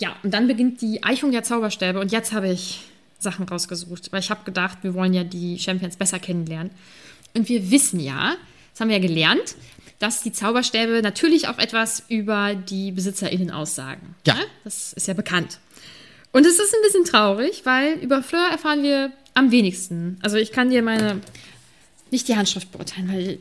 [0.00, 2.80] Ja, und dann beginnt die Eichung der Zauberstäbe und jetzt habe ich
[3.24, 6.70] Sachen rausgesucht, weil ich habe gedacht, wir wollen ja die Champions besser kennenlernen.
[7.34, 8.36] Und wir wissen ja,
[8.72, 9.56] das haben wir ja gelernt,
[9.98, 14.14] dass die Zauberstäbe natürlich auch etwas über die BesitzerInnen aussagen.
[14.26, 14.34] Ja.
[14.34, 14.40] Ne?
[14.62, 15.58] Das ist ja bekannt.
[16.32, 20.18] Und es ist ein bisschen traurig, weil über Fleur erfahren wir am wenigsten.
[20.22, 21.20] Also ich kann dir meine,
[22.10, 23.38] nicht die Handschrift beurteilen, weil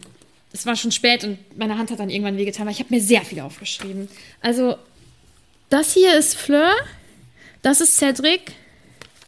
[0.51, 3.01] es war schon spät und meine Hand hat dann irgendwann wehgetan, weil ich habe mir
[3.01, 4.07] sehr viel aufgeschrieben.
[4.41, 4.77] Also
[5.69, 6.71] das hier ist Fleur,
[7.63, 8.51] das ist Cedric,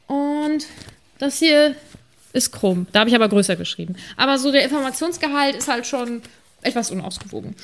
[0.08, 0.66] und
[1.18, 1.76] das hier
[2.34, 2.88] ist Chrom.
[2.92, 3.96] Da habe ich aber größer geschrieben.
[4.18, 6.22] Aber so der Informationsgehalt ist halt schon
[6.62, 7.56] etwas unausgewogen.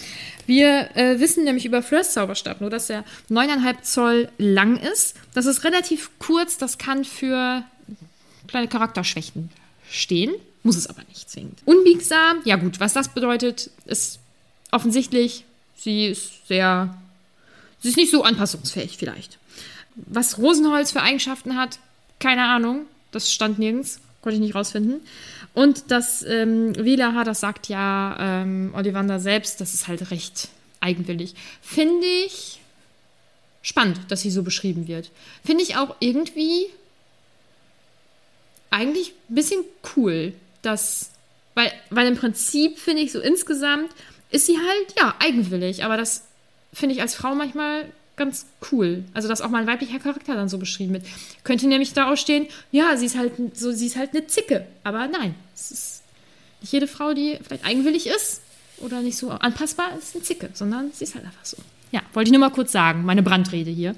[0.46, 5.16] Wir äh, wissen nämlich über Fleurs Zauberstab nur, dass er 9,5 Zoll lang ist.
[5.34, 6.58] Das ist relativ kurz.
[6.58, 7.64] Das kann für
[8.48, 9.50] kleine Charakterschwächen
[9.90, 10.34] stehen.
[10.64, 11.60] Muss es aber nicht zwingend.
[11.66, 14.20] Unbiegsam, ja gut, was das bedeutet, ist
[14.70, 15.44] offensichtlich,
[15.76, 16.96] sie ist sehr,
[17.80, 19.40] sie ist nicht so anpassungsfähig vielleicht.
[19.96, 21.80] Was Rosenholz für Eigenschaften hat,
[22.22, 22.86] keine Ahnung.
[23.12, 24.00] Das stand nirgends.
[24.22, 25.02] Konnte ich nicht rausfinden.
[25.54, 30.48] Und das ähm, Wielaha, das sagt ja ähm, Ollivander selbst, das ist halt recht
[30.80, 31.34] eigenwillig.
[31.62, 32.62] Finde ich
[33.62, 35.12] spannend, dass sie so beschrieben wird.
[35.44, 36.68] Finde ich auch irgendwie
[38.70, 39.64] eigentlich ein bisschen
[39.96, 41.12] cool, dass,
[41.56, 43.92] weil, weil im Prinzip finde ich so insgesamt
[44.30, 46.26] ist sie halt, ja, eigenwillig, aber das
[46.74, 47.92] finde ich als Frau manchmal
[48.22, 49.04] ganz cool.
[49.14, 51.06] Also, dass auch mal ein weiblicher Charakter dann so beschrieben wird.
[51.44, 54.68] Könnte nämlich daraus stehen, ja, sie ist halt so, sie ist halt eine Zicke.
[54.84, 56.02] Aber nein, es ist
[56.62, 58.42] nicht jede Frau, die vielleicht eigenwillig ist
[58.78, 61.58] oder nicht so anpassbar, ist eine Zicke, sondern sie ist halt einfach so.
[61.92, 63.96] Ja, wollte ich nur mal kurz sagen, meine Brandrede hier.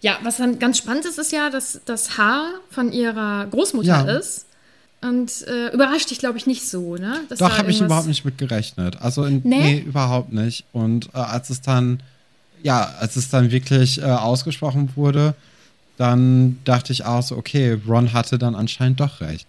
[0.00, 4.18] Ja, was dann ganz spannend ist, ist ja, dass das Haar von ihrer Großmutter ja.
[4.18, 4.46] ist.
[5.02, 7.20] Und äh, überrascht dich, glaube ich, nicht so, ne?
[7.28, 8.96] Dass Doch, habe ich überhaupt nicht mit gerechnet.
[9.02, 9.58] Also, in, nee?
[9.58, 9.78] nee?
[9.80, 10.64] überhaupt nicht.
[10.72, 12.00] Und äh, als es dann
[12.62, 15.34] ja, als es dann wirklich äh, ausgesprochen wurde,
[15.96, 19.46] dann dachte ich auch so, okay, Ron hatte dann anscheinend doch recht.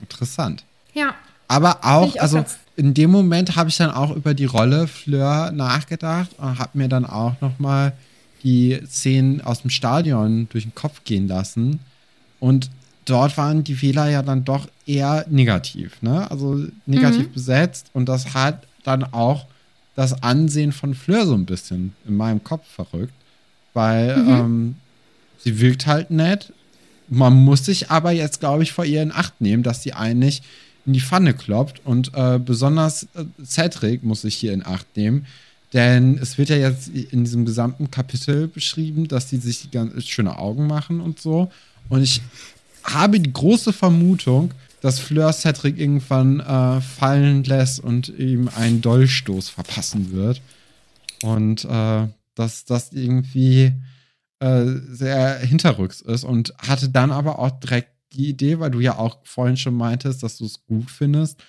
[0.00, 0.64] Interessant.
[0.94, 1.14] Ja.
[1.48, 2.44] Aber auch, auch also
[2.76, 6.88] in dem Moment habe ich dann auch über die Rolle Fleur nachgedacht und habe mir
[6.88, 7.92] dann auch nochmal
[8.42, 11.80] die Szenen aus dem Stadion durch den Kopf gehen lassen.
[12.40, 12.70] Und
[13.04, 16.28] dort waren die Fehler ja dann doch eher negativ, ne?
[16.30, 17.32] Also negativ mhm.
[17.32, 17.90] besetzt.
[17.92, 19.46] Und das hat dann auch
[19.94, 23.14] das Ansehen von Fleur so ein bisschen in meinem Kopf verrückt,
[23.74, 24.30] weil mhm.
[24.30, 24.74] ähm,
[25.38, 26.52] sie wirkt halt nett.
[27.08, 30.42] Man muss sich aber jetzt, glaube ich, vor ihr in Acht nehmen, dass sie eigentlich
[30.86, 35.26] in die Pfanne kloppt und äh, besonders äh, Cedric muss sich hier in Acht nehmen,
[35.72, 40.38] denn es wird ja jetzt in diesem gesamten Kapitel beschrieben, dass sie sich ganz schöne
[40.38, 41.50] Augen machen und so.
[41.88, 42.20] Und ich
[42.84, 44.52] habe die große Vermutung,
[44.82, 50.42] dass Fleur Cedric irgendwann äh, fallen lässt und ihm einen Dolchstoß verpassen wird.
[51.22, 53.72] Und äh, dass das irgendwie
[54.40, 58.98] äh, sehr hinterrücks ist und hatte dann aber auch direkt die Idee, weil du ja
[58.98, 61.40] auch vorhin schon meintest, dass du es gut findest,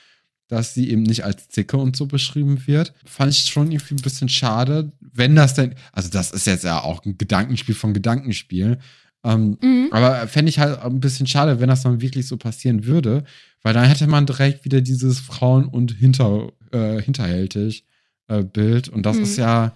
[0.48, 2.94] dass sie eben nicht als Zicke und so beschrieben wird.
[3.04, 6.82] Fand ich schon irgendwie ein bisschen schade, wenn das denn, also das ist jetzt ja
[6.82, 8.78] auch ein Gedankenspiel von Gedankenspiel.
[9.24, 9.90] Ähm, mhm.
[9.92, 13.24] Aber fände ich halt ein bisschen schade, wenn das dann wirklich so passieren würde,
[13.62, 17.86] weil dann hätte man direkt wieder dieses Frauen- und hinter, äh, hinterhältig
[18.28, 18.90] äh, Bild.
[18.90, 19.24] Und das mhm.
[19.24, 19.74] ist ja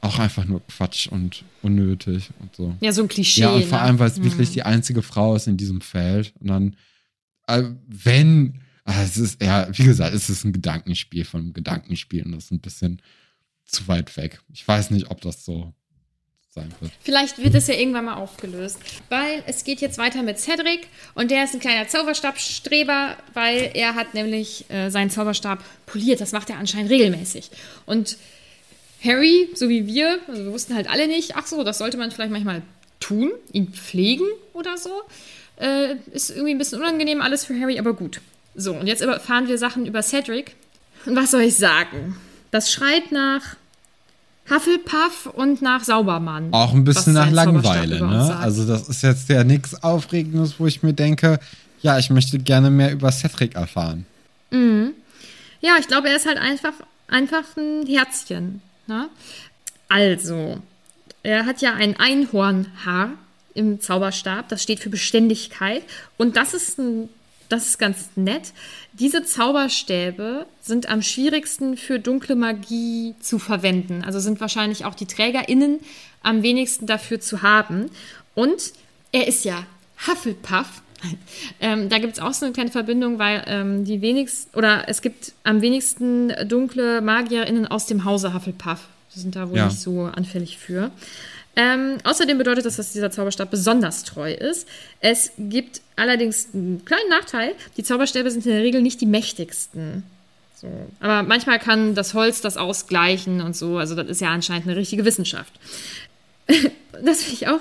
[0.00, 2.74] auch einfach nur Quatsch und unnötig und so.
[2.80, 3.42] Ja, so ein Klischee.
[3.42, 3.84] Ja, und vor ne?
[3.84, 4.24] allem, weil es mhm.
[4.24, 6.32] wirklich die einzige Frau ist in diesem Feld.
[6.40, 6.76] Und dann,
[7.46, 12.24] äh, wenn, äh, es ist, ja, wie gesagt, es ist ein Gedankenspiel von einem Gedankenspiel
[12.24, 13.02] und das ist ein bisschen
[13.64, 14.40] zu weit weg.
[14.52, 15.72] Ich weiß nicht, ob das so
[16.54, 16.92] sein wird.
[17.02, 18.78] Vielleicht wird es ja irgendwann mal aufgelöst.
[19.08, 23.94] Weil es geht jetzt weiter mit Cedric und der ist ein kleiner Zauberstabstreber, weil er
[23.94, 26.20] hat nämlich äh, seinen Zauberstab poliert.
[26.20, 27.50] Das macht er anscheinend regelmäßig.
[27.86, 28.18] Und
[29.02, 32.10] Harry, so wie wir, also wir wussten halt alle nicht, ach so, das sollte man
[32.10, 32.60] vielleicht manchmal
[33.00, 34.90] tun, ihn pflegen oder so.
[35.56, 38.20] Äh, ist irgendwie ein bisschen unangenehm alles für Harry, aber gut.
[38.54, 40.54] So, und jetzt erfahren wir Sachen über Cedric.
[41.06, 42.16] Und was soll ich sagen?
[42.50, 43.56] Das schreit nach
[44.50, 46.52] Hufflepuff und nach Saubermann.
[46.52, 48.36] Auch ein bisschen nach Langeweile, ne?
[48.36, 51.38] Also das ist jetzt ja nichts Aufregendes, wo ich mir denke,
[51.80, 54.06] ja, ich möchte gerne mehr über Cedric erfahren.
[54.50, 54.92] Mhm.
[55.60, 56.72] Ja, ich glaube, er ist halt einfach,
[57.08, 58.62] einfach ein Herzchen.
[58.86, 59.08] Ne?
[59.88, 60.58] Also,
[61.22, 63.10] er hat ja ein Einhornhaar
[63.54, 64.48] im Zauberstab.
[64.48, 65.82] Das steht für Beständigkeit.
[66.16, 67.08] Und das ist ein
[67.52, 68.52] das ist ganz nett.
[68.94, 74.02] Diese Zauberstäbe sind am schwierigsten für dunkle Magie zu verwenden.
[74.04, 75.80] Also sind wahrscheinlich auch die TrägerInnen
[76.22, 77.90] am wenigsten dafür zu haben.
[78.34, 78.72] Und
[79.12, 79.66] er ist ja
[80.06, 80.82] Hufflepuff.
[81.60, 85.02] ähm, da gibt es auch so eine kleine Verbindung, weil ähm, die wenigsten, oder es
[85.02, 88.88] gibt am wenigsten dunkle MagierInnen aus dem Hause Hufflepuff.
[89.14, 89.66] Die sind da wohl ja.
[89.66, 90.90] nicht so anfällig für.
[91.54, 94.66] Ähm, außerdem bedeutet das, dass dieser Zauberstab besonders treu ist.
[95.00, 97.54] Es gibt allerdings einen kleinen Nachteil.
[97.76, 100.04] Die Zauberstäbe sind in der Regel nicht die mächtigsten.
[100.54, 100.68] So.
[101.00, 103.76] Aber manchmal kann das Holz das ausgleichen und so.
[103.76, 105.52] Also das ist ja anscheinend eine richtige Wissenschaft.
[106.46, 107.60] das finde ich auch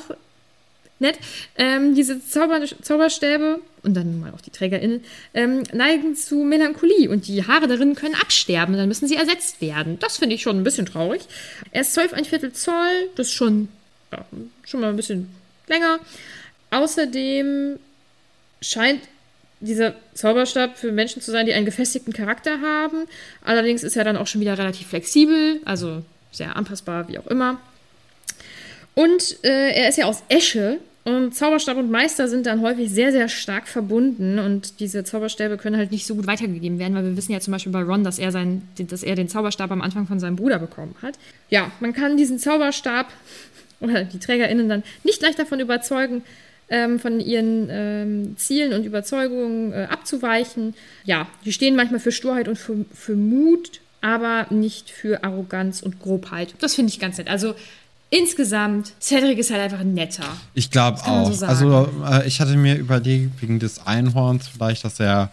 [1.00, 1.18] nett.
[1.58, 7.28] Ähm, diese Zauber Zauberstäbe und dann mal auch die TrägerInnen ähm, neigen zu Melancholie und
[7.28, 8.78] die Haare darin können absterben.
[8.78, 9.98] Dann müssen sie ersetzt werden.
[10.00, 11.24] Das finde ich schon ein bisschen traurig.
[11.72, 13.10] Er ist 12 ein Viertel Zoll.
[13.16, 13.68] Das ist schon
[14.12, 14.26] ja,
[14.64, 15.30] schon mal ein bisschen
[15.68, 16.00] länger.
[16.72, 17.80] Außerdem
[18.62, 19.02] scheint
[19.60, 23.06] dieser Zauberstab für Menschen zu sein, die einen gefestigten Charakter haben.
[23.44, 27.60] Allerdings ist er dann auch schon wieder relativ flexibel, also sehr anpassbar, wie auch immer.
[28.96, 30.80] Und äh, er ist ja aus Esche.
[31.04, 34.38] Und Zauberstab und Meister sind dann häufig sehr, sehr stark verbunden.
[34.38, 37.54] Und diese Zauberstäbe können halt nicht so gut weitergegeben werden, weil wir wissen ja zum
[37.54, 40.60] Beispiel bei Ron, dass er, sein, dass er den Zauberstab am Anfang von seinem Bruder
[40.60, 41.16] bekommen hat.
[41.50, 43.08] Ja, man kann diesen Zauberstab
[43.82, 46.24] oder die TrägerInnen dann nicht leicht davon überzeugen,
[46.70, 50.74] ähm, von ihren ähm, Zielen und Überzeugungen äh, abzuweichen.
[51.04, 56.00] Ja, die stehen manchmal für Sturheit und für, für Mut, aber nicht für Arroganz und
[56.00, 56.56] Grobheit.
[56.60, 57.28] Das finde ich ganz nett.
[57.28, 57.56] Also
[58.10, 60.24] insgesamt, Cedric ist halt einfach netter.
[60.54, 61.32] Ich glaube auch.
[61.34, 65.32] So also äh, ich hatte mir überlegt, wegen des Einhorns vielleicht, dass er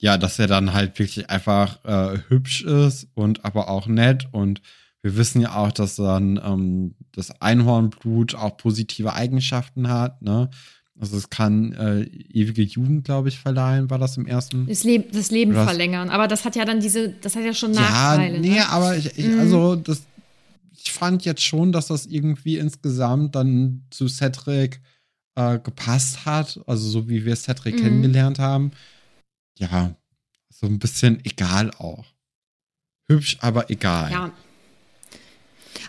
[0.00, 4.60] ja, dass er dann halt wirklich einfach äh, hübsch ist und aber auch nett und
[5.02, 10.22] wir wissen ja auch, dass dann ähm, das Einhornblut auch positive Eigenschaften hat.
[10.22, 10.50] Ne?
[11.00, 14.66] Also es kann äh, ewige Jugend, glaube ich, verleihen, war das im ersten.
[14.66, 16.10] Das, Leb das Leben das, verlängern.
[16.10, 18.34] Aber das hat ja dann diese, das hat ja schon Nachteile.
[18.34, 18.68] Ja, nee, ne?
[18.68, 19.38] aber ich, ich mhm.
[19.38, 20.02] also das,
[20.72, 24.80] ich fand jetzt schon, dass das irgendwie insgesamt dann zu Cedric
[25.36, 26.60] äh, gepasst hat.
[26.66, 27.82] Also so wie wir Cedric mhm.
[27.82, 28.72] kennengelernt haben.
[29.58, 29.94] Ja,
[30.50, 32.06] so ein bisschen egal auch.
[33.08, 34.10] Hübsch, aber egal.
[34.10, 34.32] Ja,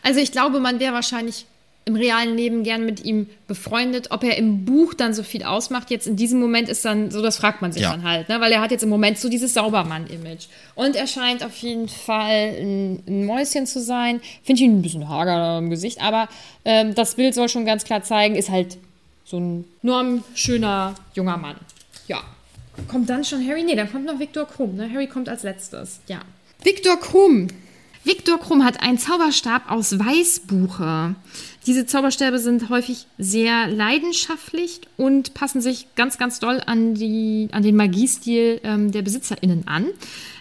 [0.04, 1.46] also ich glaube, man wäre wahrscheinlich
[1.90, 4.12] im realen Leben gern mit ihm befreundet.
[4.12, 7.22] Ob er im Buch dann so viel ausmacht, jetzt in diesem Moment ist dann so,
[7.22, 7.92] das fragt man sich ja.
[7.92, 8.40] dann halt, ne?
[8.40, 10.48] weil er hat jetzt im Moment so dieses Saubermann-Image.
[10.76, 14.22] Und er scheint auf jeden Fall ein, ein Mäuschen zu sein.
[14.44, 16.30] Finde ich ihn ein bisschen hager im Gesicht, aber
[16.64, 18.78] ähm, das Bild soll schon ganz klar zeigen, ist halt
[19.26, 21.56] so ein nur schöner junger Mann.
[22.08, 22.22] Ja.
[22.88, 23.64] Kommt dann schon Harry?
[23.64, 24.76] Nee, dann kommt noch Viktor Krumm.
[24.76, 24.90] Ne?
[24.92, 26.00] Harry kommt als letztes.
[26.08, 26.22] Ja.
[26.64, 27.48] Viktor Krumm
[28.10, 31.14] Viktor Krumm hat einen Zauberstab aus Weißbuche.
[31.68, 37.62] Diese Zauberstäbe sind häufig sehr leidenschaftlich und passen sich ganz, ganz doll an, die, an
[37.62, 39.86] den Magiestil ähm, der BesitzerInnen an.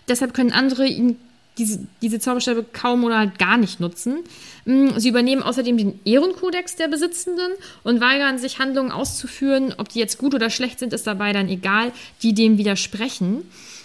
[0.08, 1.18] Deshalb können andere ihn,
[1.58, 4.20] diese, diese Zauberstäbe kaum oder halt gar nicht nutzen.
[4.64, 7.52] Mm, sie übernehmen außerdem den Ehrenkodex der Besitzenden
[7.84, 9.74] und weigern sich, Handlungen auszuführen.
[9.76, 11.92] Ob die jetzt gut oder schlecht sind, ist dabei dann egal,
[12.22, 13.42] die dem widersprechen.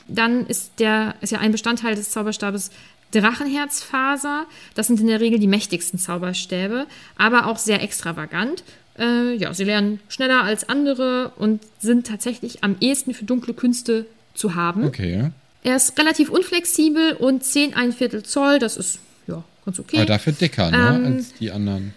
[0.08, 2.72] Dann ist, der, ist ja ein Bestandteil des Zauberstabes
[3.14, 4.46] Drachenherzfaser.
[4.76, 6.88] Das sind in der Regel die mächtigsten Zauberstäbe,
[7.18, 8.64] aber auch sehr extravagant.
[8.98, 14.06] Äh, ja, sie lernen schneller als andere und sind tatsächlich am ehesten für dunkle Künste
[14.36, 14.84] zu haben.
[14.86, 15.32] Okay.
[15.64, 19.98] Er ist relativ unflexibel und 10 ein Viertel Zoll, das ist ja ganz okay.
[19.98, 21.94] Aber dafür dicker, ne, Ähm, als die anderen.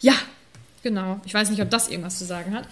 [0.00, 0.14] Ja,
[0.82, 1.20] genau.
[1.24, 2.68] Ich weiß nicht, ob das irgendwas zu sagen hat.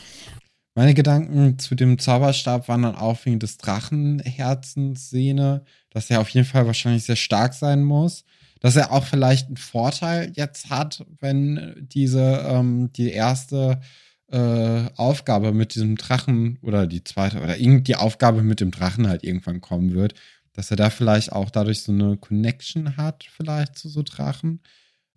[0.75, 6.47] Meine Gedanken zu dem Zauberstab waren dann auch wegen des Drachenherzensszene, dass er auf jeden
[6.47, 8.25] Fall wahrscheinlich sehr stark sein muss.
[8.61, 13.81] Dass er auch vielleicht einen Vorteil jetzt hat, wenn diese, ähm, die erste
[14.29, 19.25] äh, Aufgabe mit diesem Drachen oder die zweite oder irgendwie Aufgabe mit dem Drachen halt
[19.25, 20.14] irgendwann kommen wird,
[20.55, 24.61] dass er da vielleicht auch dadurch so eine Connection hat, vielleicht zu so Drachen.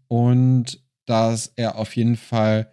[0.07, 2.71] Und dass er auf jeden Fall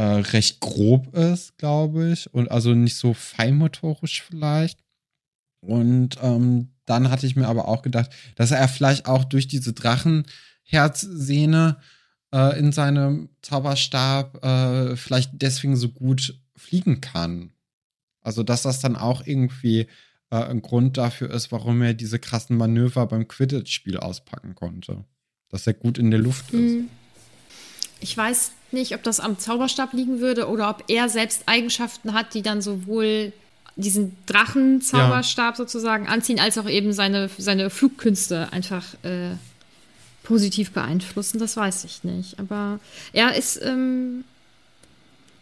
[0.00, 2.32] äh, recht grob ist, glaube ich.
[2.32, 4.78] Und also nicht so feinmotorisch vielleicht.
[5.60, 9.74] Und ähm, dann hatte ich mir aber auch gedacht, dass er vielleicht auch durch diese
[9.74, 11.76] Drachenherzsehne
[12.32, 17.52] äh, in seinem Zauberstab äh, vielleicht deswegen so gut fliegen kann.
[18.22, 19.80] Also, dass das dann auch irgendwie
[20.30, 25.04] äh, ein Grund dafür ist, warum er diese krassen Manöver beim Quidditch-Spiel auspacken konnte.
[25.50, 26.84] Dass er gut in der Luft ist.
[28.00, 28.02] Mhm.
[28.02, 32.34] Ich weiß nicht, ob das am Zauberstab liegen würde oder ob er selbst Eigenschaften hat,
[32.34, 33.32] die dann sowohl
[33.76, 39.36] diesen Drachenzauberstab sozusagen anziehen, als auch eben seine, seine Flugkünste einfach äh,
[40.22, 41.38] positiv beeinflussen.
[41.38, 42.38] Das weiß ich nicht.
[42.38, 42.78] Aber
[43.12, 44.24] er ist, ähm,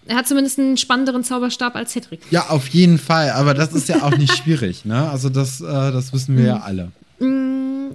[0.07, 2.21] er hat zumindest einen spannenderen Zauberstab als Cedric.
[2.31, 3.31] Ja, auf jeden Fall.
[3.31, 5.11] Aber das ist ja auch nicht schwierig, ne?
[5.11, 6.93] Also, das, äh, das wissen wir ja alle.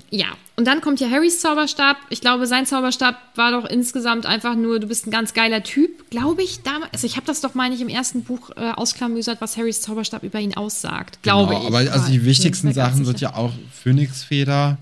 [0.10, 1.98] Ja, und dann kommt ja Harrys Zauberstab.
[2.10, 6.10] Ich glaube, sein Zauberstab war doch insgesamt einfach nur, du bist ein ganz geiler Typ,
[6.10, 6.62] glaube ich.
[6.62, 9.82] Damals, also ich habe das doch, meine ich, im ersten Buch äh, ausklamüsert, was Harrys
[9.82, 11.68] Zauberstab über ihn aussagt, glaube genau, ich.
[11.68, 14.78] Aber also die wichtigsten Sachen sind ja auch Phönixfeder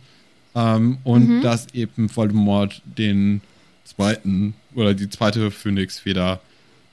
[0.56, 1.42] ähm, und Mhm.
[1.42, 3.42] dass eben Voldemort den
[3.86, 6.40] zweiten oder die zweite Phönixfeder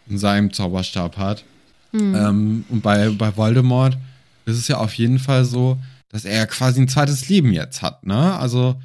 [0.08, 1.44] in seinem Zauberstab hat.
[1.92, 2.14] Mhm.
[2.14, 3.96] Ähm, und bei, bei Voldemort
[4.46, 5.78] ist es ja auf jeden Fall so,
[6.08, 8.36] dass er quasi ein zweites Leben jetzt hat, ne?
[8.38, 8.80] Also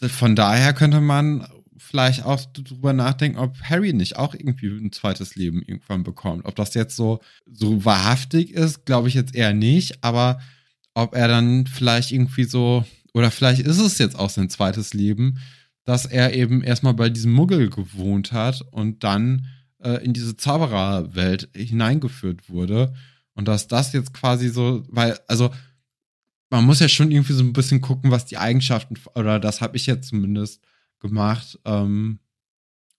[0.00, 1.46] von daher könnte man
[1.78, 6.44] vielleicht auch drüber nachdenken, ob Harry nicht auch irgendwie ein zweites Leben irgendwann bekommt.
[6.44, 10.40] Ob das jetzt so, so wahrhaftig ist, glaube ich jetzt eher nicht, aber
[10.94, 12.84] ob er dann vielleicht irgendwie so,
[13.14, 15.38] oder vielleicht ist es jetzt auch sein zweites Leben,
[15.84, 19.46] dass er eben erstmal bei diesem Muggel gewohnt hat und dann
[19.82, 22.92] äh, in diese Zaubererwelt hineingeführt wurde.
[23.34, 25.50] Und dass das jetzt quasi so, weil, also
[26.50, 29.76] man muss ja schon irgendwie so ein bisschen gucken, was die Eigenschaften, oder das habe
[29.76, 30.62] ich jetzt zumindest
[31.00, 32.20] gemacht, ähm,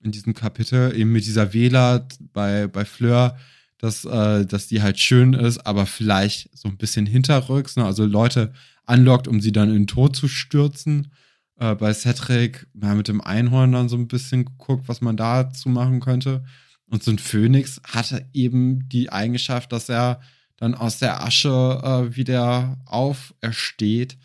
[0.04, 3.38] in diesem Kapitel, eben mit dieser Wähler bei, bei Fleur,
[3.78, 7.86] dass, äh, dass die halt schön ist, aber vielleicht so ein bisschen hinterrücks, ne?
[7.86, 8.54] also Leute
[8.86, 11.12] anlockt, um sie dann in den Tod zu stürzen.
[11.60, 15.70] Äh, bei Cedric, ja, mit dem Einhorn dann so ein bisschen geguckt, was man dazu
[15.70, 16.44] machen könnte.
[16.90, 20.22] Und so ein Phönix hatte eben die Eigenschaft, dass er
[20.58, 24.18] dann aus der Asche äh, wieder aufersteht.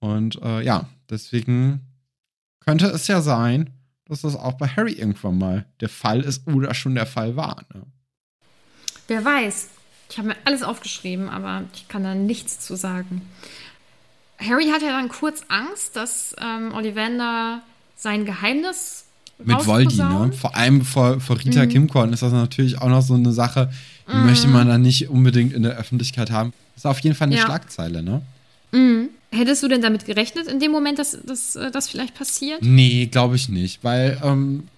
[0.00, 1.80] Und äh, ja, deswegen
[2.60, 3.70] könnte es ja sein,
[4.06, 7.64] dass das auch bei Harry irgendwann mal der Fall ist oder schon der Fall war.
[7.72, 7.82] Ne?
[9.08, 9.68] Wer weiß.
[10.10, 13.22] Ich habe mir alles aufgeschrieben, aber ich kann da nichts zu sagen.
[14.38, 17.62] Harry hat ja dann kurz Angst, dass ähm, Ollivander
[17.96, 19.06] sein Geheimnis
[19.42, 20.32] Mit Voldy, ne?
[20.32, 21.68] Vor allem vor, vor Rita Mhm.
[21.68, 23.70] Kimkorn ist das natürlich auch noch so eine Sache,
[24.08, 26.52] die möchte man dann nicht unbedingt in der Öffentlichkeit haben.
[26.76, 27.42] Ist auf jeden Fall eine Ja.
[27.44, 28.22] Schlagzeile, ne?
[28.72, 29.08] Mhm.
[29.30, 32.62] Hättest du denn damit gerechnet, in dem Moment, dass, dass äh, das vielleicht passiert?
[32.62, 34.68] Nee, glaube ich nicht, weil ähm,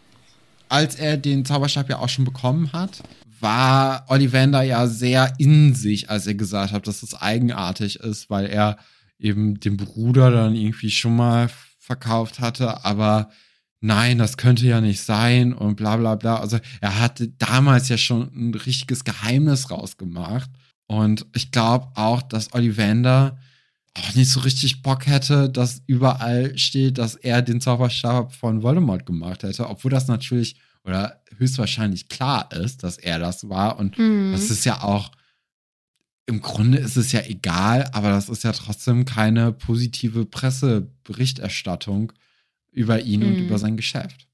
[0.69, 3.03] als er den Zauberstab ja auch schon bekommen hat,
[3.41, 8.47] war Ollivander ja sehr in sich, als er gesagt hat, dass es eigenartig ist, weil
[8.47, 8.79] er
[9.19, 13.31] eben den Bruder dann irgendwie schon mal verkauft hatte, aber
[13.81, 16.37] nein, das könnte ja nicht sein und bla bla bla.
[16.37, 20.51] Also er hatte damals ja schon ein richtiges Geheimnis rausgemacht.
[20.87, 23.39] Und ich glaube auch, dass Ollivander
[23.95, 29.07] auch nicht so richtig Bock hätte, dass überall steht, dass er den Zauberstab von Voldemort
[29.07, 33.79] gemacht hätte, obwohl das natürlich oder höchstwahrscheinlich klar ist, dass er das war.
[33.79, 34.33] Und Mhm.
[34.33, 35.11] das ist ja auch,
[36.27, 42.13] im Grunde ist es ja egal, aber das ist ja trotzdem keine positive Presseberichterstattung
[42.77, 43.47] über ihn und Mhm.
[43.47, 44.27] über sein Geschäft.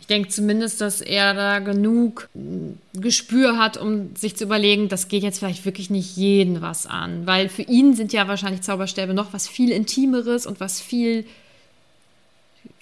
[0.00, 5.08] Ich denke zumindest, dass er da genug mm, Gespür hat, um sich zu überlegen, das
[5.08, 7.26] geht jetzt vielleicht wirklich nicht jeden was an.
[7.26, 11.24] Weil für ihn sind ja wahrscheinlich Zauberstäbe noch was viel Intimeres und was viel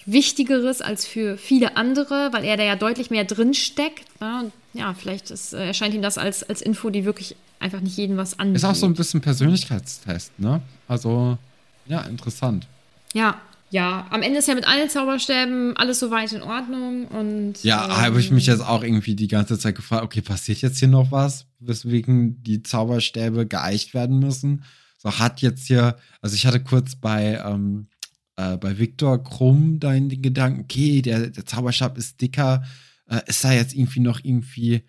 [0.05, 4.05] Wichtigeres als für viele andere, weil er da ja deutlich mehr drin steckt.
[4.21, 7.81] Ja, und ja vielleicht ist, äh, erscheint ihm das als, als Info, die wirklich einfach
[7.81, 8.57] nicht jeden was angeht.
[8.57, 10.61] Ist auch so ein bisschen Persönlichkeitstest, ne?
[10.87, 11.37] Also,
[11.85, 12.67] ja, interessant.
[13.13, 13.39] Ja,
[13.69, 14.07] ja.
[14.09, 17.63] Am Ende ist ja mit allen Zauberstäben alles soweit in Ordnung und.
[17.63, 20.79] Ja, ähm, habe ich mich jetzt auch irgendwie die ganze Zeit gefragt, okay, passiert jetzt
[20.79, 24.63] hier noch was, weswegen die Zauberstäbe geeicht werden müssen?
[24.97, 27.87] So hat jetzt hier, also ich hatte kurz bei, ähm,
[28.35, 32.63] äh, bei Viktor Krumm deinen Gedanken, okay, der, der Zauberstab ist dicker,
[33.07, 34.83] äh, ist da jetzt irgendwie noch irgendwie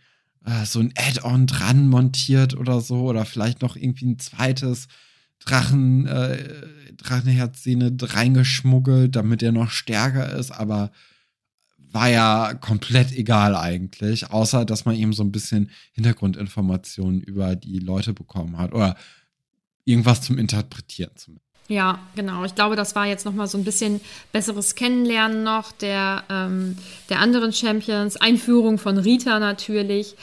[0.45, 4.89] äh, so ein Add-on dran montiert oder so oder vielleicht noch irgendwie ein zweites
[5.39, 6.37] Drachen, äh,
[7.03, 10.91] Drachenherzszene reingeschmuggelt, damit er noch stärker ist, aber
[11.93, 17.81] war ja komplett egal eigentlich, außer dass man eben so ein bisschen Hintergrundinformationen über die
[17.81, 18.97] Leute bekommen hat oder
[19.85, 21.51] irgendwas zum Interpretieren zumindest.
[21.71, 22.45] Ja, genau.
[22.45, 24.01] Ich glaube, das war jetzt noch mal so ein bisschen
[24.33, 26.77] besseres Kennenlernen noch der, ähm,
[27.09, 28.17] der anderen Champions.
[28.17, 30.17] Einführung von Rita natürlich.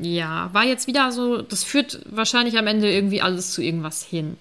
[0.00, 4.38] Ja, war jetzt wieder so, das führt wahrscheinlich am Ende irgendwie alles zu irgendwas hin.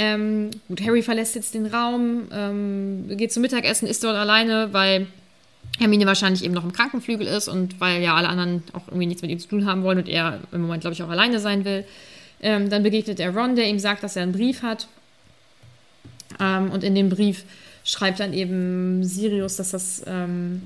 [0.00, 5.08] Ähm, gut, Harry verlässt jetzt den Raum, ähm, geht zum Mittagessen, ist dort alleine, weil
[5.78, 9.22] Hermine wahrscheinlich eben noch im Krankenflügel ist und weil ja alle anderen auch irgendwie nichts
[9.22, 11.64] mit ihm zu tun haben wollen und er im Moment, glaube ich, auch alleine sein
[11.64, 11.84] will.
[12.40, 14.86] Ähm, dann begegnet er Ron, der ihm sagt, dass er einen Brief hat.
[16.38, 17.44] Ähm, und in dem Brief
[17.84, 20.62] schreibt dann eben Sirius, dass das, ähm,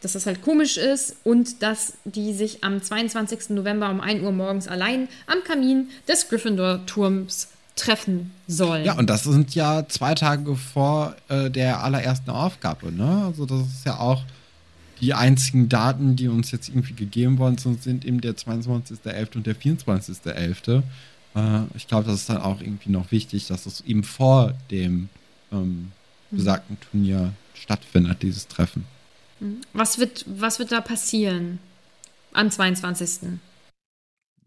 [0.00, 3.50] dass das halt komisch ist und dass die sich am 22.
[3.50, 8.84] November um 1 Uhr morgens allein am Kamin des Gryffindor-Turms treffen sollen.
[8.84, 13.24] Ja, und das sind ja zwei Tage vor äh, der allerersten Aufgabe, ne?
[13.26, 14.24] Also das ist ja auch
[15.00, 19.36] die einzigen Daten, die uns jetzt irgendwie gegeben worden sind, sind eben der 22.11.
[19.36, 20.82] und der 24.11.
[21.34, 25.10] Äh, ich glaube, das ist dann auch irgendwie noch wichtig, dass es eben vor dem
[25.52, 25.92] ähm,
[26.30, 28.84] besagten Turnier stattfindet, dieses Treffen.
[29.74, 31.58] Was wird, was wird da passieren
[32.32, 33.38] am 22.?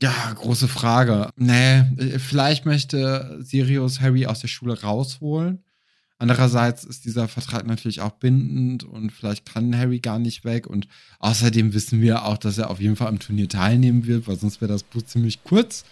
[0.01, 1.29] Ja, große Frage.
[1.35, 1.83] Nee,
[2.19, 5.63] vielleicht möchte Sirius Harry aus der Schule rausholen.
[6.21, 10.67] Andererseits ist dieser Vertrag natürlich auch bindend und vielleicht kann Harry gar nicht weg.
[10.67, 10.87] Und
[11.19, 14.59] außerdem wissen wir auch, dass er auf jeden Fall am Turnier teilnehmen wird, weil sonst
[14.59, 15.85] wäre das Buch ziemlich kurz.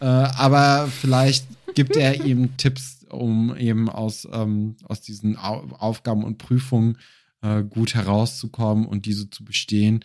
[0.00, 6.24] Äh, aber vielleicht gibt er ihm Tipps, um eben aus, ähm, aus diesen Au Aufgaben
[6.24, 6.98] und Prüfungen
[7.42, 10.04] äh, gut herauszukommen und diese zu bestehen.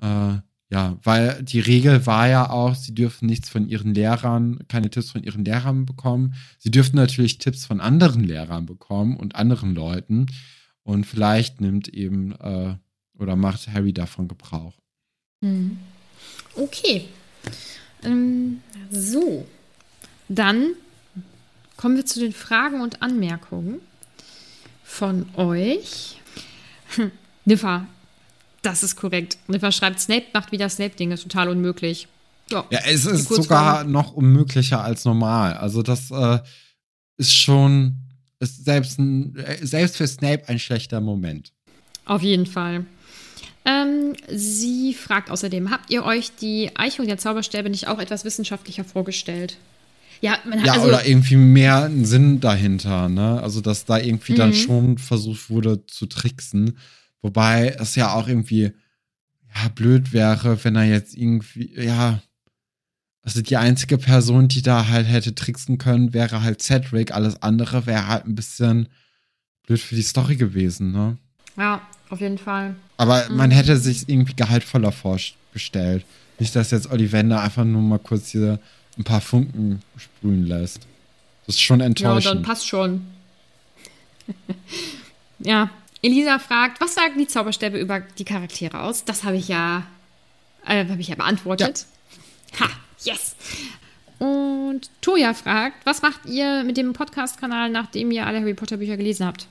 [0.00, 0.38] Äh,
[0.70, 5.10] ja, weil die Regel war ja auch, sie dürfen nichts von ihren Lehrern, keine Tipps
[5.10, 6.34] von ihren Lehrern bekommen.
[6.58, 10.26] Sie dürften natürlich Tipps von anderen Lehrern bekommen und anderen Leuten.
[10.84, 12.76] Und vielleicht nimmt eben äh,
[13.18, 14.74] oder macht Harry davon Gebrauch.
[15.42, 15.78] Hm.
[16.54, 17.08] Okay.
[18.04, 18.60] Ähm,
[18.90, 19.46] so.
[20.28, 20.70] Dann
[21.76, 23.80] kommen wir zu den Fragen und Anmerkungen
[24.84, 26.20] von euch.
[26.94, 27.10] Hm,
[27.44, 27.88] Niffa,
[28.62, 29.38] das ist korrekt.
[29.48, 32.08] Niffa schreibt, Snape macht wieder Snape-Dinge, total unmöglich.
[32.50, 35.54] Ja, ja es ist sogar noch unmöglicher als normal.
[35.54, 36.38] Also das äh,
[37.16, 37.96] ist schon,
[38.38, 41.52] ist selbst, ein, äh, selbst für Snape ein schlechter Moment.
[42.04, 42.86] Auf jeden Fall.
[43.64, 48.84] Ähm, sie fragt außerdem, habt ihr euch die Eichung der Zauberstäbe nicht auch etwas wissenschaftlicher
[48.84, 49.58] vorgestellt?
[50.22, 53.40] Ja, man hat ja also oder irgendwie mehr einen Sinn dahinter, ne?
[53.42, 54.36] Also, dass da irgendwie mhm.
[54.36, 56.76] dann schon versucht wurde zu tricksen.
[57.22, 58.72] Wobei es ja auch irgendwie
[59.54, 62.20] ja, blöd wäre, wenn er jetzt irgendwie, ja,
[63.22, 67.12] also die einzige Person, die da halt hätte tricksen können, wäre halt Cedric.
[67.12, 68.88] Alles andere wäre halt ein bisschen
[69.66, 71.18] blöd für die Story gewesen, ne?
[71.56, 72.74] Ja, auf jeden Fall.
[72.96, 73.36] Aber mhm.
[73.36, 76.04] man hätte sich irgendwie gehaltvoller vorgestellt.
[76.38, 78.58] Nicht, dass jetzt Ollivander einfach nur mal kurz hier
[78.98, 80.86] ein paar Funken sprühen lässt.
[81.46, 82.24] Das ist schon enttäuschend.
[82.24, 83.06] Ja, dann passt schon.
[85.40, 85.70] ja,
[86.02, 89.04] Elisa fragt, was sagen die Zauberstäbe über die Charaktere aus?
[89.04, 89.84] Das habe ich ja,
[90.66, 91.86] äh, habe ich ja beantwortet.
[92.58, 92.66] Ja.
[92.66, 92.70] Ha,
[93.04, 93.36] yes.
[94.18, 98.96] Und Toja fragt, was macht ihr mit dem Podcast-Kanal, nachdem ihr alle Harry Potter Bücher
[98.96, 99.46] gelesen habt?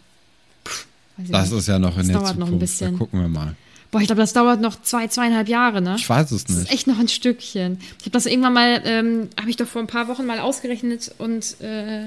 [0.64, 0.74] Puh,
[1.18, 1.60] das nicht.
[1.60, 2.40] ist ja noch in das der dauert Zukunft.
[2.40, 2.92] noch ein bisschen.
[2.94, 3.56] Da gucken wir mal.
[3.92, 5.96] Boah, ich glaube, das dauert noch zwei, zweieinhalb Jahre, ne?
[5.98, 6.60] Ich weiß es nicht.
[6.60, 7.80] Das ist echt noch ein Stückchen.
[7.98, 11.12] Ich habe das irgendwann mal, ähm, habe ich doch vor ein paar Wochen mal ausgerechnet
[11.18, 12.06] und äh,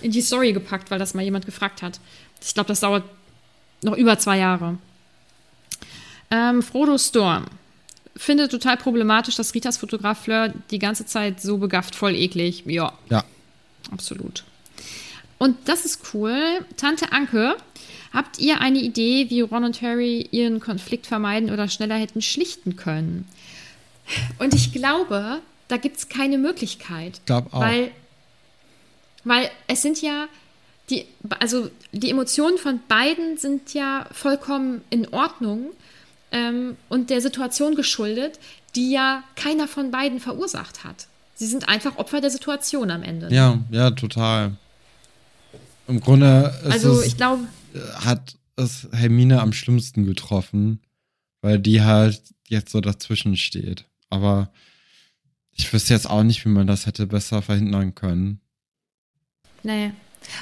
[0.00, 2.00] in die Story gepackt, weil das mal jemand gefragt hat.
[2.42, 3.04] Ich glaube, das dauert
[3.82, 4.78] noch über zwei Jahre.
[6.30, 7.46] Ähm, Frodo Storm
[8.16, 12.64] findet total problematisch, dass Ritas Fotograf Fleur die ganze Zeit so begafft, voll eklig.
[12.66, 12.92] Ja.
[13.08, 13.24] Ja.
[13.90, 14.44] Absolut.
[15.38, 16.64] Und das ist cool.
[16.76, 17.56] Tante Anke,
[18.12, 22.76] habt ihr eine Idee, wie Ron und Harry ihren Konflikt vermeiden oder schneller hätten schlichten
[22.76, 23.26] können?
[24.38, 27.18] Und ich glaube, da gibt es keine Möglichkeit.
[27.18, 27.60] Ich glaube auch.
[27.60, 27.92] Weil,
[29.24, 30.26] weil es sind ja
[30.90, 31.04] die,
[31.40, 35.70] also die Emotionen von beiden sind ja vollkommen in Ordnung
[36.32, 38.38] ähm, und der Situation geschuldet,
[38.74, 41.08] die ja keiner von beiden verursacht hat.
[41.34, 43.32] Sie sind einfach Opfer der Situation am Ende.
[43.32, 44.56] Ja, ja, total.
[45.86, 47.44] Im Grunde also, ich glaube,
[47.94, 50.80] hat es Hermine am schlimmsten getroffen,
[51.40, 53.84] weil die halt jetzt so dazwischen steht.
[54.10, 54.50] Aber
[55.52, 58.40] Ich wüsste jetzt auch nicht, wie man das hätte besser verhindern können.
[59.62, 59.90] Nee.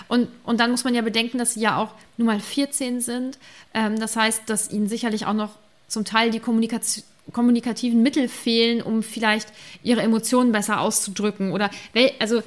[0.09, 3.39] Und, und dann muss man ja bedenken, dass sie ja auch nur mal 14 sind.
[3.75, 5.51] Ähm, das heißt, dass ihnen sicherlich auch noch
[5.89, 9.49] zum Teil die Kommunikation kommunikativen Mittel fehlen, um vielleicht
[9.83, 11.53] ihre Emotionen besser auszudrücken?
[11.53, 12.43] Oder wel, also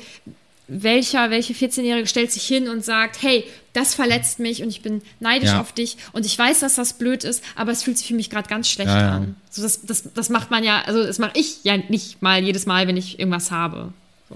[0.69, 5.01] welcher, welche 14-Jährige stellt sich hin und sagt, hey, das verletzt mich und ich bin
[5.19, 5.61] neidisch ja.
[5.61, 8.29] auf dich und ich weiß, dass das blöd ist, aber es fühlt sich für mich
[8.29, 9.11] gerade ganz schlecht ja, ja.
[9.15, 9.35] an.
[9.49, 12.65] So, das, das, das macht man ja, also das mache ich ja nicht mal jedes
[12.67, 13.93] Mal, wenn ich irgendwas habe.
[14.29, 14.35] So.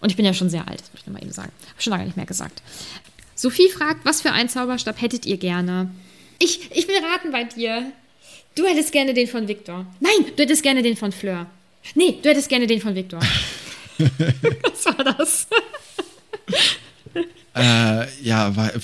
[0.00, 1.52] Und ich bin ja schon sehr alt, das muss ich mal eben sagen.
[1.68, 2.62] Habe schon lange nicht mehr gesagt.
[3.34, 5.90] Sophie fragt, was für einen Zauberstab hättet ihr gerne?
[6.38, 7.92] Ich, ich will raten bei dir.
[8.54, 9.86] Du hättest gerne den von Victor.
[10.00, 11.46] Nein, du hättest gerne den von Fleur.
[11.94, 13.20] Nee, du hättest gerne den von Victor.
[13.98, 15.46] Was war das?
[17.54, 18.80] äh, ja, weil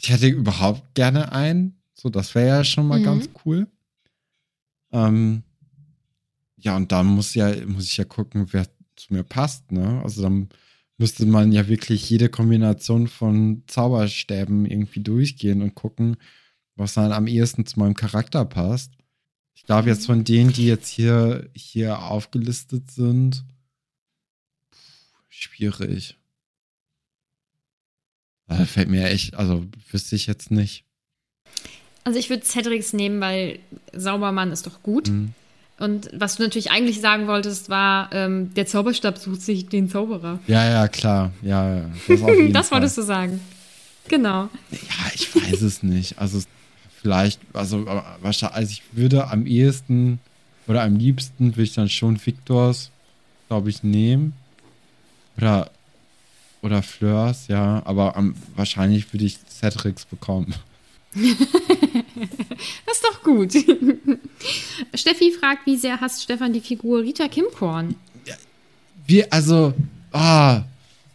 [0.00, 1.80] ich hätte überhaupt gerne einen.
[1.94, 3.04] So, das wäre ja schon mal mhm.
[3.04, 3.66] ganz cool.
[4.92, 5.42] Ähm,
[6.56, 8.66] ja, und dann muss ja, muss ich ja gucken, wer
[8.98, 10.00] zu mir passt, ne?
[10.02, 10.48] Also dann
[10.98, 16.16] müsste man ja wirklich jede Kombination von Zauberstäben irgendwie durchgehen und gucken,
[16.74, 18.92] was dann am ehesten zu meinem Charakter passt.
[19.54, 23.44] Ich glaube jetzt von denen, die jetzt hier, hier aufgelistet sind,
[25.28, 26.16] schwierig.
[28.46, 30.84] Da fällt mir echt, also wüsste ich jetzt nicht.
[32.04, 33.58] Also ich würde Cedrics nehmen, weil
[33.92, 35.10] Saubermann ist doch gut.
[35.10, 35.34] Mhm.
[35.78, 40.40] Und was du natürlich eigentlich sagen wolltest, war, ähm, der Zauberstab sucht sich den Zauberer.
[40.48, 41.32] Ja, ja, klar.
[41.42, 41.84] Ja, ja.
[42.08, 42.20] Das,
[42.52, 43.40] das wolltest du sagen.
[44.08, 44.48] Genau.
[44.72, 46.18] Ja, ich weiß es nicht.
[46.18, 46.42] Also
[47.00, 47.86] vielleicht, also
[48.20, 50.18] wahrscheinlich, also ich würde am ehesten
[50.66, 52.90] oder am liebsten würde ich dann schon Victors,
[53.46, 54.32] glaube ich, nehmen.
[55.36, 55.70] Oder,
[56.62, 57.82] oder Fleurs, ja.
[57.84, 60.54] Aber am, wahrscheinlich würde ich Cedrics bekommen.
[62.86, 63.52] das ist doch gut.
[64.94, 67.94] Steffi fragt, wie sehr hasst Stefan die Figur Rita Kimkorn?
[69.06, 69.72] Wie, also,
[70.12, 70.62] ah,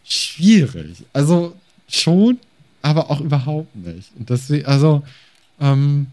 [0.04, 1.04] schwierig.
[1.12, 1.54] Also
[1.88, 2.38] schon,
[2.82, 4.10] aber auch überhaupt nicht.
[4.18, 5.02] Und deswegen, also,
[5.60, 6.08] ähm,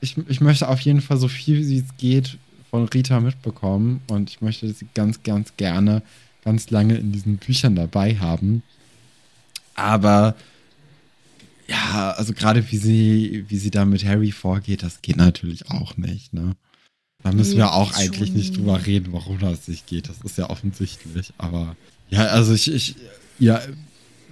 [0.00, 2.36] ich, ich möchte auf jeden Fall so viel wie es geht
[2.70, 6.02] von Rita mitbekommen und ich möchte sie ganz, ganz gerne
[6.44, 8.62] ganz lange in diesen Büchern dabei haben.
[9.74, 10.34] Aber
[11.68, 15.96] ja, also gerade wie sie, wie sie da mit Harry vorgeht, das geht natürlich auch
[15.96, 16.56] nicht, ne?
[17.22, 18.36] Da müssen wir auch eigentlich schon.
[18.36, 20.10] nicht drüber reden, warum das nicht geht.
[20.10, 21.32] Das ist ja offensichtlich.
[21.38, 21.74] Aber
[22.10, 22.96] ja, also ich, ich
[23.38, 23.62] ja,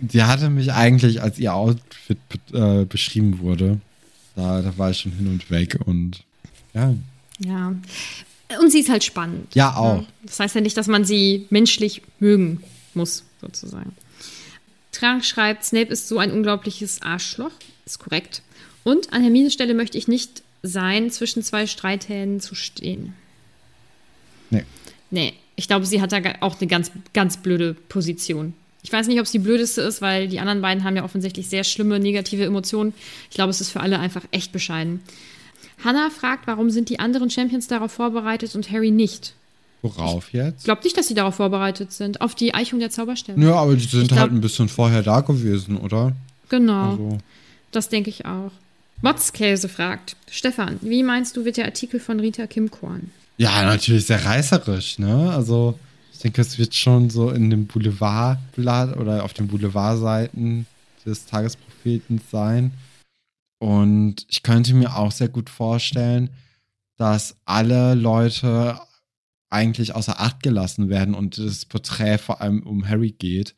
[0.07, 2.19] sie hatte mich eigentlich, als ihr Outfit
[2.53, 3.81] äh, beschrieben wurde,
[4.37, 6.25] da, da war ich schon hin und weg und
[6.75, 6.95] ja.
[7.39, 7.75] Ja.
[8.61, 9.55] Und sie ist halt spannend.
[9.55, 10.05] Ja, auch.
[10.25, 12.63] Das heißt ja nicht, dass man sie menschlich mögen
[12.93, 13.93] muss, sozusagen.
[15.03, 17.51] Trank schreibt, Snape ist so ein unglaubliches Arschloch.
[17.85, 18.43] Ist korrekt.
[18.85, 23.15] Und an Hermines Stelle möchte ich nicht sein, zwischen zwei Streithähnen zu stehen.
[24.51, 24.65] Nee.
[25.11, 25.33] Nee.
[25.57, 28.55] Ich glaube, sie hat da auch eine ganz, ganz blöde Position.
[28.83, 31.49] Ich weiß nicht, ob es die blödeste ist, weil die anderen beiden haben ja offensichtlich
[31.49, 32.95] sehr schlimme negative Emotionen.
[33.29, 35.01] Ich glaube, es ist für alle einfach echt bescheiden.
[35.85, 39.35] Hannah fragt, warum sind die anderen Champions darauf vorbereitet und Harry nicht?
[39.83, 40.61] Worauf jetzt?
[40.61, 42.21] Ich glaube nicht, dass sie darauf vorbereitet sind.
[42.21, 43.41] Auf die Eichung der Zauberstäbe.
[43.43, 46.13] Ja, aber die sind glaub, halt ein bisschen vorher da gewesen, oder?
[46.49, 46.91] Genau.
[46.93, 47.19] Also.
[47.73, 48.53] Das denke ich auch.
[49.01, 53.11] Motzkäse fragt, Stefan, wie meinst du, wird der Artikel von Rita Kimkorn?
[53.37, 55.33] Ja, natürlich sehr reißerisch, ne?
[55.35, 55.77] Also,
[56.13, 60.67] ich denke, es wird schon so in dem Boulevardblatt oder auf den Boulevardseiten
[61.05, 62.73] des Tagesprophetens sein.
[63.59, 66.31] Und ich könnte mir auch sehr gut vorstellen,
[66.97, 68.79] dass alle Leute
[69.53, 73.55] eigentlich außer Acht gelassen werden und das Porträt vor allem um Harry geht.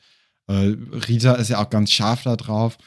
[0.47, 0.77] Äh,
[1.09, 2.79] Rita ist ja auch ganz scharf darauf,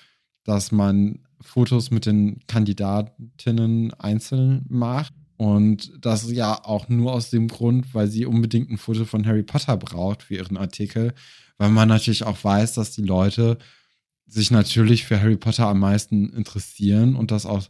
[0.43, 5.14] dass man Fotos mit den Kandidatinnen einzeln macht.
[5.38, 9.43] Und das ja auch nur aus dem Grund, weil sie unbedingt ein Foto von Harry
[9.43, 11.14] Potter braucht für ihren Artikel,
[11.60, 13.60] weil man natürlich auch weiß, dass die Leute
[14.26, 17.64] sich natürlich für Harry Potter am meisten interessieren und dass auch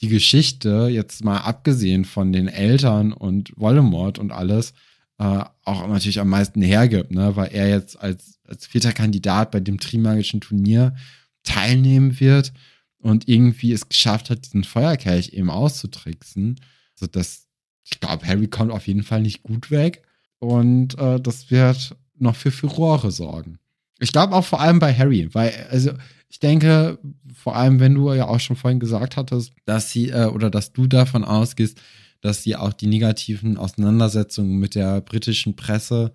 [0.00, 4.74] die Geschichte, jetzt mal abgesehen von den Eltern und Voldemort und alles,
[5.18, 7.36] äh, auch natürlich am meisten hergibt, ne?
[7.36, 10.94] weil er jetzt als, als vierter Kandidat bei dem Trimagischen Turnier
[11.42, 12.52] teilnehmen wird
[12.98, 16.60] und irgendwie es geschafft hat, diesen Feuerkelch eben auszutricksen.
[16.94, 17.46] Also das,
[17.84, 20.02] ich glaube, Harry kommt auf jeden Fall nicht gut weg
[20.38, 23.58] und äh, das wird noch für Furore sorgen.
[23.98, 25.92] Ich glaube auch vor allem bei Harry, weil, also
[26.28, 26.98] ich denke,
[27.34, 30.72] vor allem, wenn du ja auch schon vorhin gesagt hattest, dass sie äh, oder dass
[30.72, 31.80] du davon ausgehst,
[32.20, 36.12] dass sie auch die negativen Auseinandersetzungen mit der britischen Presse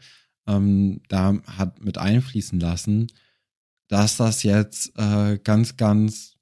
[0.47, 3.07] ähm, da hat mit einfließen lassen,
[3.87, 6.35] dass das jetzt äh, ganz, ganz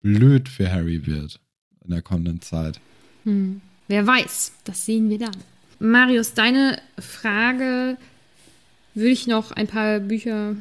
[0.00, 1.40] blöd für Harry wird
[1.84, 2.80] in der kommenden Zeit.
[3.24, 3.60] Hm.
[3.88, 5.36] Wer weiß, das sehen wir dann.
[5.80, 7.96] Marius, deine Frage
[8.94, 10.54] würde ich noch ein paar Bücher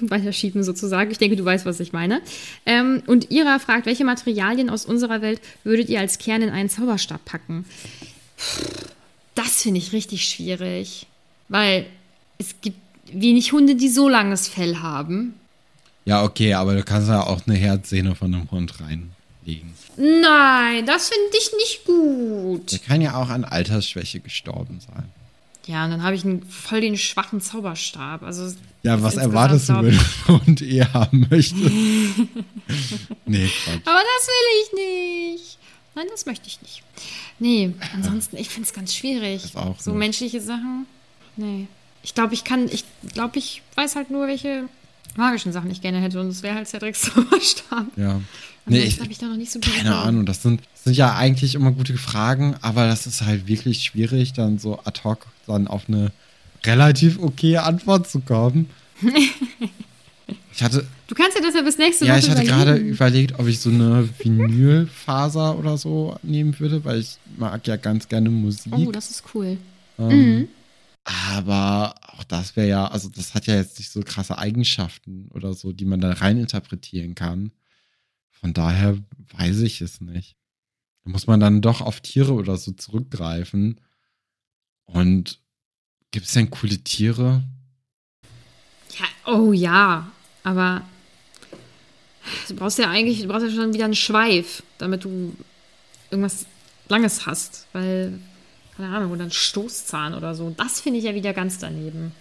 [0.10, 1.10] weiterschieben sozusagen.
[1.10, 2.20] Ich denke, du weißt, was ich meine.
[2.64, 6.68] Ähm, und Ira fragt, welche Materialien aus unserer Welt würdet ihr als Kern in einen
[6.68, 7.64] Zauberstab packen?
[9.34, 11.06] Das finde ich richtig schwierig,
[11.48, 11.86] weil
[12.38, 12.78] es gibt
[13.12, 15.34] wenig Hunde, die so langes Fell haben.
[16.04, 19.74] Ja, okay, aber du kannst ja auch eine Herzsehne von einem Hund reinlegen.
[19.96, 22.72] Nein, das finde ich nicht gut.
[22.72, 25.10] Der kann ja auch an Altersschwäche gestorben sein.
[25.66, 28.22] Ja, und dann habe ich einen voll den schwachen Zauberstab.
[28.22, 31.56] Also ja, was erwartest du, wenn du Hund eher haben möchtest?
[33.26, 33.80] nee, Quatsch.
[33.84, 35.58] Aber das will ich nicht.
[35.96, 36.82] Nein, das möchte ich nicht.
[37.38, 39.42] Nee, ansonsten, ich finde es ganz schwierig.
[39.78, 39.98] So nicht.
[39.98, 40.86] menschliche Sachen.
[41.36, 41.66] Nee.
[42.02, 44.68] Ich glaube, ich kann, ich glaube, ich weiß halt nur, welche
[45.16, 46.20] magischen Sachen ich gerne hätte.
[46.20, 47.86] Und das wäre halt Cedrics Zauberstab.
[47.96, 48.20] Ja.
[48.66, 51.14] Nee, ich, habe ich da noch nicht so keine Ahnung, das sind, das sind ja
[51.14, 55.68] eigentlich immer gute Fragen, aber das ist halt wirklich schwierig, dann so ad hoc dann
[55.68, 56.10] auf eine
[56.64, 58.68] relativ okay Antwort zu kommen.
[60.52, 62.64] Ich hatte, Du kannst ja das ja bis nächste ja, Woche ich hatte überlegen.
[62.64, 67.76] gerade überlegt, ob ich so eine Vinylfaser oder so nehmen würde, weil ich mag ja
[67.76, 68.72] ganz gerne Musik.
[68.74, 69.58] Oh, das ist cool.
[69.98, 70.48] Ähm,
[71.04, 75.54] Aber auch das wäre ja, also das hat ja jetzt nicht so krasse Eigenschaften oder
[75.54, 77.52] so, die man da reininterpretieren kann.
[78.40, 78.96] Von daher
[79.36, 80.36] weiß ich es nicht.
[81.04, 83.80] Da muss man dann doch auf Tiere oder so zurückgreifen.
[84.86, 85.40] Und
[86.10, 87.42] gibt es denn coole Tiere?
[88.98, 90.10] Ja, oh ja,
[90.42, 90.82] aber
[92.48, 95.34] du brauchst ja eigentlich, du brauchst ja schon wieder einen Schweif, damit du
[96.10, 96.46] irgendwas
[96.88, 98.18] Langes hast, weil,
[98.76, 100.50] keine Ahnung, oder ein Stoßzahn oder so.
[100.56, 102.12] Das finde ich ja wieder ganz daneben.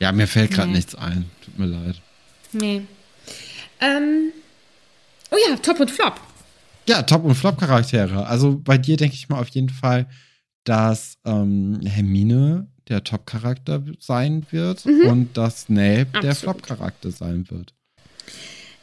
[0.00, 0.76] Ja, mir fällt gerade Nee.
[0.76, 1.30] nichts ein.
[1.44, 2.00] Tut mir leid.
[2.52, 2.82] Nee.
[3.80, 4.32] Ähm,
[5.30, 6.20] oh ja, Top und Flop.
[6.88, 8.26] Ja, Top- und Flop-Charaktere.
[8.26, 10.06] Also bei dir denke ich mal auf jeden Fall,
[10.64, 16.28] dass ähm, Hermine der Top-Charakter sein wird und dass Snape der Mhm.
[16.30, 16.36] Absolut.
[16.66, 17.72] Flop-Charakter sein wird.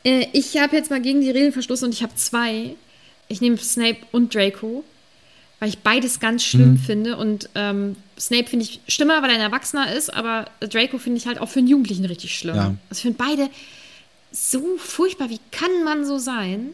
[0.04, 2.76] Äh, ich habe jetzt mal gegen die Regeln verstoßen und ich habe zwei.
[3.28, 4.84] Ich nehme Snape und Draco,
[5.60, 7.18] weil ich beides ganz schlimm finde.
[7.18, 11.28] Und ähm, Snape finde ich schlimmer, weil er ein Erwachsener ist, aber Draco finde ich
[11.28, 12.56] halt auch für einen Jugendlichen richtig schlimm.
[12.56, 12.76] Ja.
[12.90, 13.50] Also ich finde beide
[14.32, 15.30] so furchtbar.
[15.30, 16.70] Wie kann man so sein?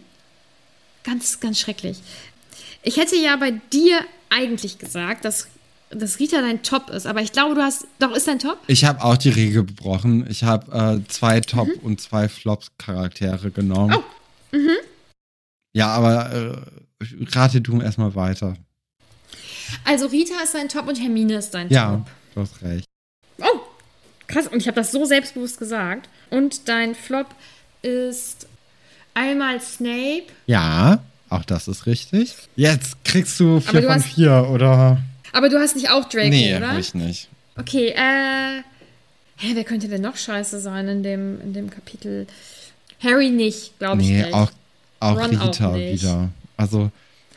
[1.03, 1.99] Ganz, ganz schrecklich.
[2.84, 3.99] Ich hätte ja bei dir
[4.30, 5.47] eigentlich gesagt, dass,
[5.89, 7.88] dass Rita dein Top ist, aber ich glaube, du hast.
[7.99, 8.60] Doch, ist dein Top?
[8.68, 10.26] Ich habe auch die Regel gebrochen.
[10.30, 11.80] Ich habe äh, zwei Top- Mhm.
[11.84, 13.95] und zwei Flop-Charaktere genommen.
[13.97, 14.55] Oh.
[14.55, 14.76] Mhm.
[15.74, 18.55] Ja, aber äh, rate du erstmal weiter.
[19.84, 22.05] Also Rita ist dein Top und Hermine ist dein Ja, Top.
[22.36, 22.86] du hast recht.
[24.28, 24.47] Krass.
[24.47, 26.09] Und ich habe das so selbstbewusst gesagt.
[26.30, 27.28] Und dein Flop
[27.82, 28.47] ist
[29.13, 30.23] einmal Snape.
[30.45, 30.99] Ja,
[31.30, 32.34] auch das ist richtig.
[32.55, 34.97] Jetzt kriegst du vier Aber du von hast- vier, oder?
[35.34, 36.71] Aber du hast nicht auch Draco, nee, oder?
[36.71, 37.30] hab ich nicht.
[37.57, 38.61] Okay, äh.
[39.39, 42.25] Hä, wer könnte denn noch scheiße sein in dem, in dem Kapitel?
[43.03, 44.34] Harry nicht, glaube ich Nee, nicht.
[44.34, 44.49] auch,
[44.99, 46.01] auch Ron auch Rita nicht.
[46.01, 46.30] wieder.
[46.55, 46.89] Also,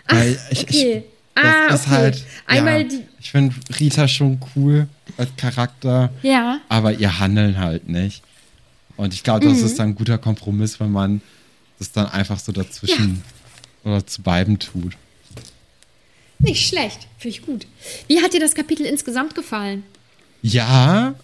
[0.09, 0.97] weil ich, okay.
[0.99, 1.91] ich, das ah, ist okay.
[1.97, 2.25] halt.
[2.47, 3.05] Einmal ja, die.
[3.21, 4.87] Ich finde Rita schon cool
[5.17, 6.61] als Charakter, Ja.
[6.69, 8.23] aber ihr Handeln halt nicht.
[8.97, 9.65] Und ich glaube, das Mhm.
[9.67, 11.21] ist dann ein guter Kompromiss, wenn man
[11.79, 13.23] das dann einfach so dazwischen
[13.85, 14.97] oder zu beiden tut.
[16.39, 17.07] Nicht schlecht.
[17.19, 17.67] Finde ich gut.
[18.09, 19.83] Wie hat dir das Kapitel insgesamt gefallen?
[20.43, 21.15] Ja,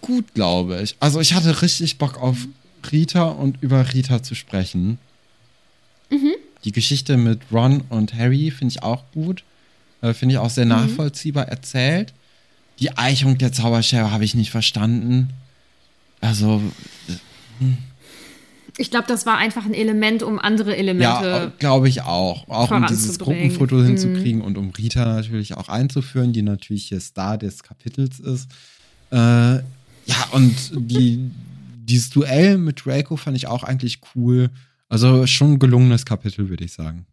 [0.00, 0.96] gut, glaube ich.
[1.00, 2.36] Also ich hatte richtig Bock auf
[2.90, 4.98] Rita und über Rita zu sprechen.
[6.64, 9.42] Die Geschichte mit Ron und Harry finde ich auch gut.
[10.04, 12.12] Äh, finde ich auch sehr nachvollziehbar erzählt.
[12.78, 15.30] Die Eichung der Zauberscherbe habe ich nicht verstanden.
[16.20, 16.60] Also,
[18.76, 21.28] Ich glaube, das war einfach ein Element, um andere Elemente.
[21.28, 22.48] ja, glaube ich auch.
[22.48, 23.18] Auch um dieses.
[23.18, 28.50] Gruppenfoto hinzukriegen und um Rita natürlich auch einzuführen, die natürlich hier Star des Kapitels ist.
[29.10, 29.62] Äh, ja,
[30.32, 31.30] und die,
[31.76, 34.50] dieses Duell mit Draco fand ich auch eigentlich cool.
[34.90, 37.06] Also schon ein gelungenes Kapitel, würde ich sagen.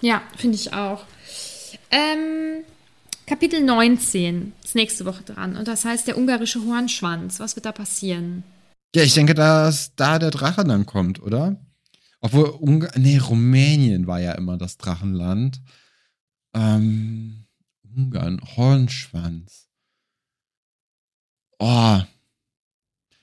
[0.00, 1.04] Ja, finde ich auch.
[1.90, 2.64] Ähm,
[3.26, 5.56] Kapitel 19 ist nächste Woche dran.
[5.56, 7.40] Und das heißt der ungarische Hornschwanz.
[7.40, 8.44] Was wird da passieren?
[8.94, 11.56] Ja, ich denke, dass da der Drache dann kommt, oder?
[12.20, 15.60] Obwohl, Ungar nee, Rumänien war ja immer das Drachenland.
[16.54, 17.46] Ähm,
[17.94, 19.68] Ungarn, Hornschwanz.
[21.58, 22.00] Oh.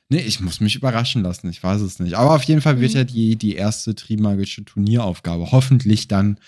[0.10, 2.16] Nee, ich muss mich überraschen lassen, ich weiß es nicht.
[2.16, 2.98] Aber auf jeden Fall wird Mhm.
[2.98, 6.40] ja die, die erste Trimagische Turnieraufgabe hoffentlich dann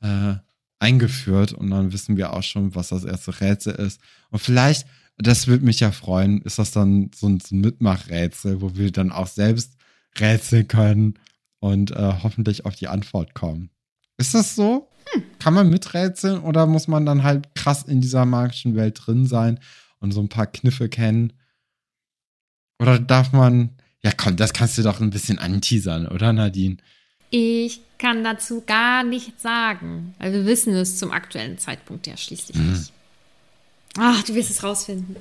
[0.00, 0.34] äh,
[0.82, 4.00] eingeführt und dann wissen wir auch schon, was das erste Rätsel ist.
[4.30, 4.86] Und vielleicht,
[5.16, 8.90] das würde mich ja freuen, ist das dann so ein, so ein Mitmachrätsel, wo wir
[8.90, 9.76] dann auch selbst
[10.18, 11.14] rätseln können
[11.60, 13.70] und äh, hoffentlich auf die Antwort kommen.
[14.18, 14.88] Ist das so?
[15.38, 19.58] kann man miträtseln oder muss man dann halt krass in dieser magischen Welt drin sein
[19.98, 21.32] und so ein paar Kniffe kennen?
[22.78, 23.70] Oder darf man,
[24.02, 26.76] ja komm, das kannst du doch ein bisschen anteasern, oder Nadine?
[27.32, 32.58] Ich kann dazu gar nichts sagen, weil wir wissen es zum aktuellen Zeitpunkt ja schließlich
[32.58, 32.72] mhm.
[32.72, 32.92] nicht.
[33.98, 35.16] Ach, du wirst es rausfinden.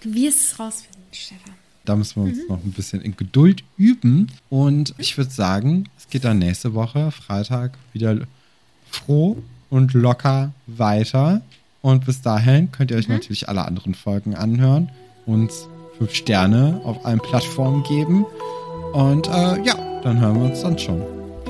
[0.00, 1.54] Du wirst es rausfinden, Stefan.
[1.84, 2.48] Da müssen wir uns mhm.
[2.48, 4.26] noch ein bisschen in Geduld üben.
[4.50, 8.26] Und ich würde sagen, es geht dann nächste Woche, Freitag, wieder
[8.90, 9.40] froh
[9.70, 11.42] und locker weiter.
[11.80, 13.14] Und bis dahin könnt ihr euch mhm.
[13.14, 14.90] natürlich alle anderen Folgen anhören,
[15.26, 18.26] uns fünf Sterne auf allen Plattformen geben.
[18.94, 21.21] Und äh, ja, dann hören wir uns dann schon.